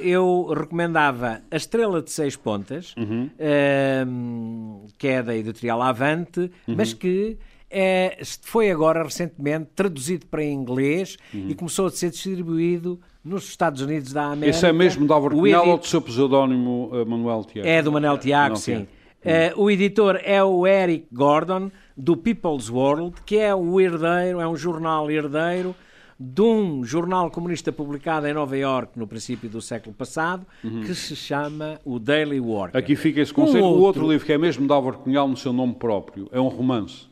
[0.00, 3.30] eu recomendava A Estrela de Seis Pontas, uhum.
[3.36, 6.74] uh, que é da editorial Avante, uhum.
[6.76, 7.36] mas que
[7.70, 11.46] é, foi agora recentemente traduzido para inglês uhum.
[11.48, 14.56] e começou a ser distribuído nos Estados Unidos da América.
[14.56, 15.72] Esse é mesmo de Álvaro Cunhal edit...
[15.72, 17.68] ou do seu pseudónimo uh, Manuel Tiago?
[17.68, 18.86] É do Manuel Tiago, sim.
[19.24, 24.46] Uh, o editor é o Eric Gordon, do People's World, que é o herdeiro, é
[24.46, 25.74] um jornal herdeiro
[26.18, 30.80] de um jornal comunista publicado em Nova York no princípio do século passado, uhum.
[30.80, 32.78] que se chama o Daily Worker.
[32.78, 33.62] Aqui fica esse conceito.
[33.62, 33.80] Um outro...
[33.80, 36.48] O outro livro, que é mesmo de Álvaro Cunhal no seu nome próprio, é um
[36.48, 37.06] romance.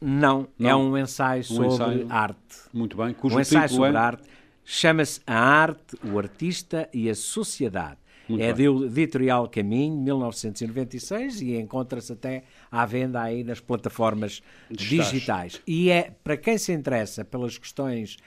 [0.00, 2.06] Não, Não, é um ensaio sobre um ensaio.
[2.08, 2.56] arte.
[2.72, 3.12] Muito bem.
[3.14, 4.00] Cujo um ensaio sobre é...
[4.00, 4.22] arte.
[4.64, 7.96] Chama-se A Arte, o Artista e a Sociedade.
[8.28, 8.66] Muito é bem.
[8.66, 15.60] do editorial Caminho, 1996, e encontra-se até à venda aí nas plataformas digitais.
[15.66, 18.18] E é, para quem se interessa pelas questões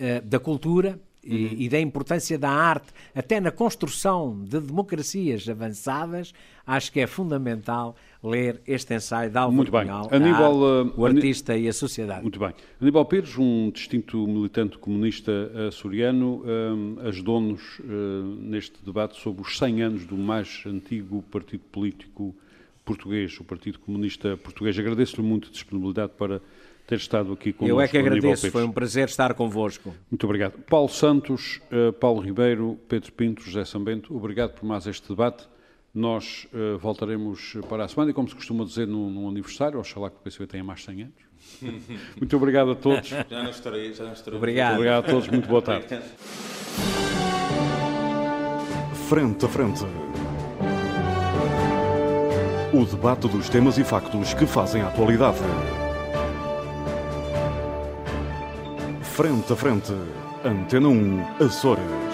[0.00, 1.54] uh, da cultura, e, uhum.
[1.58, 6.32] e, da importância da arte, até na construção de democracias avançadas,
[6.66, 9.82] acho que é fundamental ler este ensaio de Álvaro Muito bem.
[9.82, 12.22] Cunhal, Aníbal, arte, o artista e a sociedade.
[12.22, 12.52] Muito bem.
[12.80, 15.32] Aníbal Pires, um distinto militante comunista
[15.68, 17.82] açoriano, um, ajudou-nos uh,
[18.40, 22.34] neste debate sobre os 100 anos do mais antigo partido político
[22.84, 24.78] português, o Partido Comunista Português.
[24.78, 26.40] Agradeço-lhe muito a disponibilidade para
[26.86, 27.76] ter estado aqui connosco.
[27.76, 29.94] Eu é que agradeço, foi um prazer estar convosco.
[30.10, 30.58] Muito obrigado.
[30.68, 35.48] Paulo Santos, uh, Paulo Ribeiro, Pedro Pinto, José Sambento, obrigado por mais este debate.
[35.94, 40.10] Nós uh, voltaremos para a semana e, como se costuma dizer, num, num aniversário, oxalá
[40.10, 41.32] que o PCB tenha mais 100 anos.
[42.16, 43.08] Muito obrigado a todos.
[43.28, 44.38] Já não estarei, já não estarei.
[44.38, 44.76] Obrigado.
[44.76, 46.00] Muito obrigado a todos, muito boa tarde.
[49.08, 49.84] Frente a frente.
[52.72, 55.38] O debate dos temas e factos que fazem a atualidade.
[59.14, 59.92] Frente a frente.
[60.42, 62.11] Antena 1, Açores.